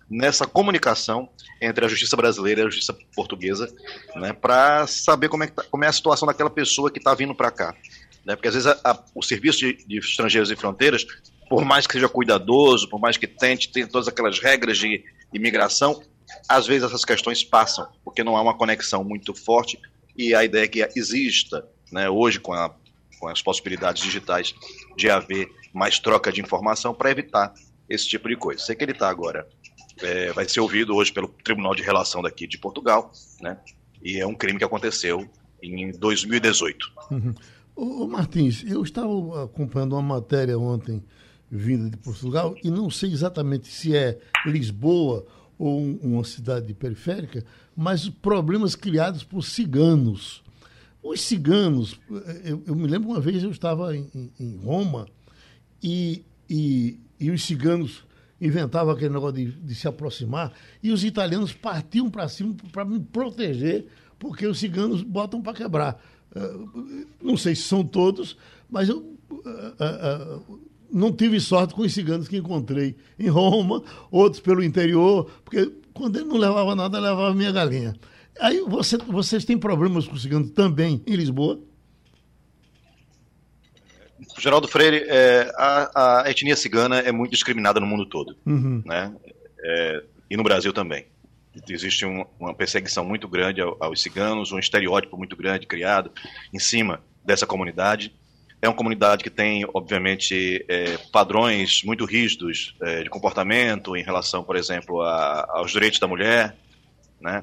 [0.08, 1.28] nessa comunicação
[1.60, 3.72] entre a justiça brasileira e a justiça portuguesa,
[4.14, 7.34] né, para saber como é, tá, como é, a situação daquela pessoa que está vindo
[7.34, 7.74] para cá.
[8.24, 11.06] Né, porque às vezes a, a, o Serviço de, de, Estrangeiros e Fronteiras,
[11.48, 16.00] por mais que seja cuidadoso, por mais que tente ter todas aquelas regras de imigração,
[16.48, 19.78] às vezes essas questões passam, porque não há uma conexão muito forte
[20.16, 22.74] e a ideia é que exista, né, hoje com, a,
[23.18, 24.54] com as possibilidades digitais,
[24.96, 27.52] de haver mais troca de informação para evitar
[27.88, 28.62] esse tipo de coisa.
[28.62, 29.46] Sei que ele está agora,
[30.02, 33.58] é, vai ser ouvido hoje pelo Tribunal de Relação daqui de Portugal, né,
[34.02, 35.28] e é um crime que aconteceu
[35.62, 36.92] em 2018.
[37.10, 37.34] Uhum.
[37.74, 41.02] Ô, Martins, eu estava acompanhando uma matéria ontem
[41.50, 45.26] vinda de Portugal e não sei exatamente se é Lisboa
[45.58, 47.44] ou um, uma cidade periférica,
[47.76, 50.42] mas problemas criados por ciganos.
[51.06, 52.00] Os ciganos,
[52.44, 55.06] eu, eu me lembro uma vez eu estava em, em Roma
[55.80, 58.04] e, e, e, os ciganos
[58.40, 60.52] inventavam aquele negócio de, de se aproximar
[60.82, 63.86] e os italianos partiam para cima para me proteger,
[64.18, 66.04] porque os ciganos botam para quebrar.
[66.34, 68.36] Uh, não sei se são todos,
[68.68, 68.98] mas eu,
[69.30, 73.80] uh, uh, não tive sorte com os ciganos que encontrei em Roma,
[74.10, 77.94] outros pelo interior, porque quando ele não levava nada, levava minha galinha.
[78.40, 81.60] Aí você, vocês têm problemas com ciganos também em Lisboa?
[84.38, 88.82] Geraldo Freire, é, a, a, etnia cigana é muito discriminada no mundo todo, uhum.
[88.84, 89.14] né?
[89.62, 91.06] É, e no Brasil também.
[91.68, 96.12] Existe um, uma perseguição muito grande aos ciganos, um estereótipo muito grande criado
[96.52, 98.14] em cima dessa comunidade.
[98.60, 104.44] É uma comunidade que tem, obviamente, é, padrões muito rígidos é, de comportamento em relação,
[104.44, 106.56] por exemplo, a, aos direitos da mulher,
[107.20, 107.42] né?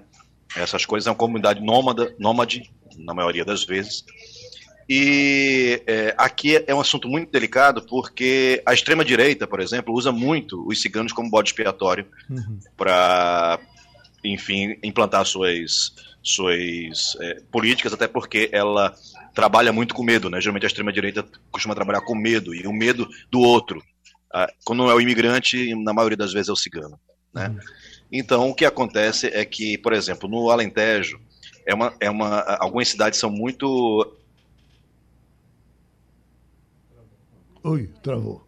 [0.56, 4.04] Essas coisas é uma comunidade nômada, nômade, na maioria das vezes.
[4.88, 10.66] E é, aqui é um assunto muito delicado porque a extrema-direita, por exemplo, usa muito
[10.68, 12.60] os ciganos como bode expiatório uhum.
[12.76, 13.60] para,
[14.24, 18.94] enfim, implantar suas, suas é, políticas, até porque ela
[19.34, 20.40] trabalha muito com medo, né?
[20.40, 23.82] Geralmente a extrema-direita costuma trabalhar com medo, e o medo do outro.
[24.34, 27.00] Ah, quando não é o imigrante, na maioria das vezes é o cigano,
[27.34, 27.48] né?
[27.48, 27.60] Uhum.
[28.16, 31.20] Então, o que acontece é que, por exemplo, no Alentejo,
[31.66, 34.16] é uma, é uma, algumas cidades são muito...
[37.64, 38.46] Oi, travou.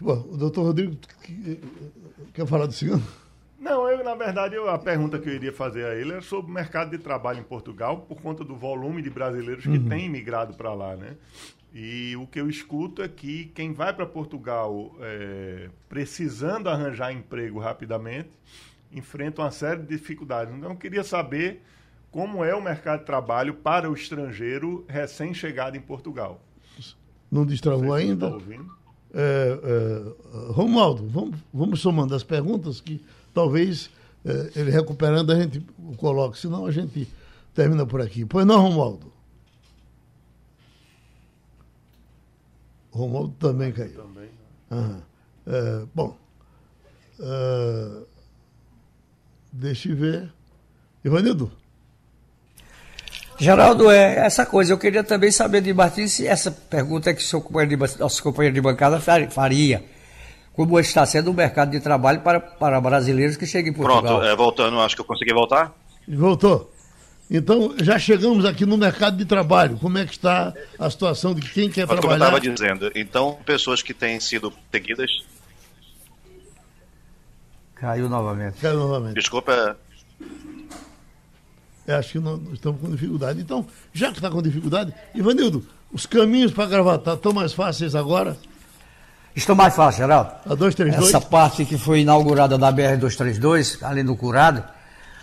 [0.00, 0.96] Bom, o doutor Rodrigo
[2.32, 3.06] quer falar do cigano?
[3.60, 6.50] Não, eu, na verdade, eu, a pergunta que eu iria fazer a ele é sobre
[6.50, 9.88] o mercado de trabalho em Portugal, por conta do volume de brasileiros que uhum.
[9.88, 11.14] têm migrado para lá, né?
[11.80, 17.60] E o que eu escuto é que quem vai para Portugal é, precisando arranjar emprego
[17.60, 18.30] rapidamente
[18.92, 20.52] enfrenta uma série de dificuldades.
[20.52, 21.62] Então, eu queria saber
[22.10, 26.40] como é o mercado de trabalho para o estrangeiro recém-chegado em Portugal.
[27.30, 28.26] Não destravou ainda?
[28.26, 28.54] Está
[29.14, 33.00] é, é, Romualdo, vamos, vamos somando as perguntas que
[33.32, 33.88] talvez
[34.24, 35.64] eh, ele recuperando a gente
[35.96, 37.06] coloque, senão a gente
[37.54, 38.24] termina por aqui.
[38.24, 39.17] Pois não, Romualdo?
[42.90, 43.94] Romualdo também caiu.
[43.94, 44.28] Também.
[44.70, 45.00] Uhum.
[45.46, 46.16] É, bom,
[47.20, 48.06] uh,
[49.52, 50.32] deixa eu ver.
[51.04, 51.50] Ivanildo?
[53.38, 54.72] Geraldo, é essa coisa.
[54.72, 58.22] Eu queria também saber de Martins se essa pergunta é que seu companheiro de, nosso
[58.22, 59.84] companheiro de bancada faria
[60.58, 64.02] como está sendo o mercado de trabalho para, para brasileiros que chegam em Portugal.
[64.02, 65.72] Pronto, é, voltando, acho que eu consegui voltar.
[66.08, 66.72] Voltou.
[67.30, 69.76] Então, já chegamos aqui no mercado de trabalho.
[69.76, 72.24] Como é que está a situação de quem quer Mas trabalhar?
[72.26, 75.10] Como eu estava dizendo, então, pessoas que têm sido seguidas...
[77.74, 78.58] Caiu novamente.
[78.60, 79.14] Caiu novamente.
[79.14, 79.76] Desculpa.
[81.86, 83.40] É, acho que nós estamos com dificuldade.
[83.40, 88.36] Então, já que está com dificuldade, Ivanildo, os caminhos para Gravatar estão mais fáceis agora?
[89.34, 90.30] Estão mais fácil, Geraldo.
[90.44, 91.08] A 232?
[91.08, 94.64] Essa parte que foi inaugurada da BR-232, além do curado,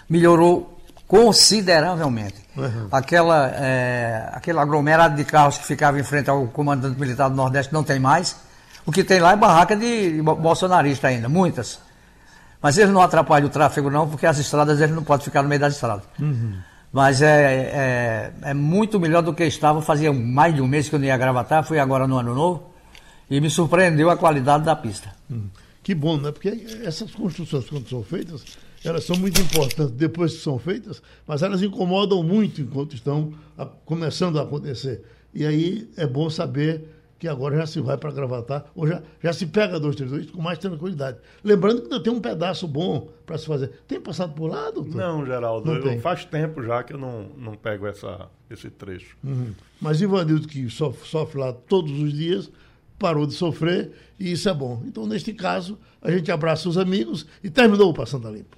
[0.09, 0.74] melhorou
[1.07, 2.35] consideravelmente.
[2.55, 2.87] Uhum.
[2.91, 7.73] Aquela, é, aquele aglomerado de carros que ficava em frente ao comandante militar do Nordeste
[7.73, 8.35] não tem mais.
[8.85, 11.79] O que tem lá é barraca de bolsonarista ainda, muitas.
[12.61, 15.49] Mas eles não atrapalham o tráfego não, porque as estradas eles não podem ficar no
[15.49, 16.03] meio das estradas.
[16.19, 16.57] Uhum.
[16.91, 19.81] Mas é, é, é, muito melhor do que estava.
[19.81, 22.71] Fazia mais de um mês que eu não ia gravatar, fui agora no ano novo.
[23.29, 25.09] E me surpreendeu a qualidade da pista.
[25.29, 25.47] Hum,
[25.83, 26.31] que bom, né?
[26.31, 28.43] Porque essas construções, quando são feitas,
[28.87, 33.65] elas são muito importantes depois que são feitas, mas elas incomodam muito enquanto estão a,
[33.65, 35.03] começando a acontecer.
[35.33, 39.31] E aí é bom saber que agora já se vai para Gravatar, ou já, já
[39.31, 41.17] se pega 232 com mais tranquilidade.
[41.43, 43.71] Lembrando que ainda tem um pedaço bom para se fazer.
[43.87, 44.95] Tem passado por lá, doutor?
[44.95, 49.15] Não, Geraldo, Não eu- faz tempo já que eu não, não pego essa, esse trecho.
[49.23, 49.53] Uhum.
[49.81, 52.51] Mas Ivanildo, que sofre, sofre lá todos os dias,
[52.99, 54.83] parou de sofrer e isso é bom.
[54.85, 58.57] Então, neste caso, a gente abraça os amigos e terminou o Passando a Limpo.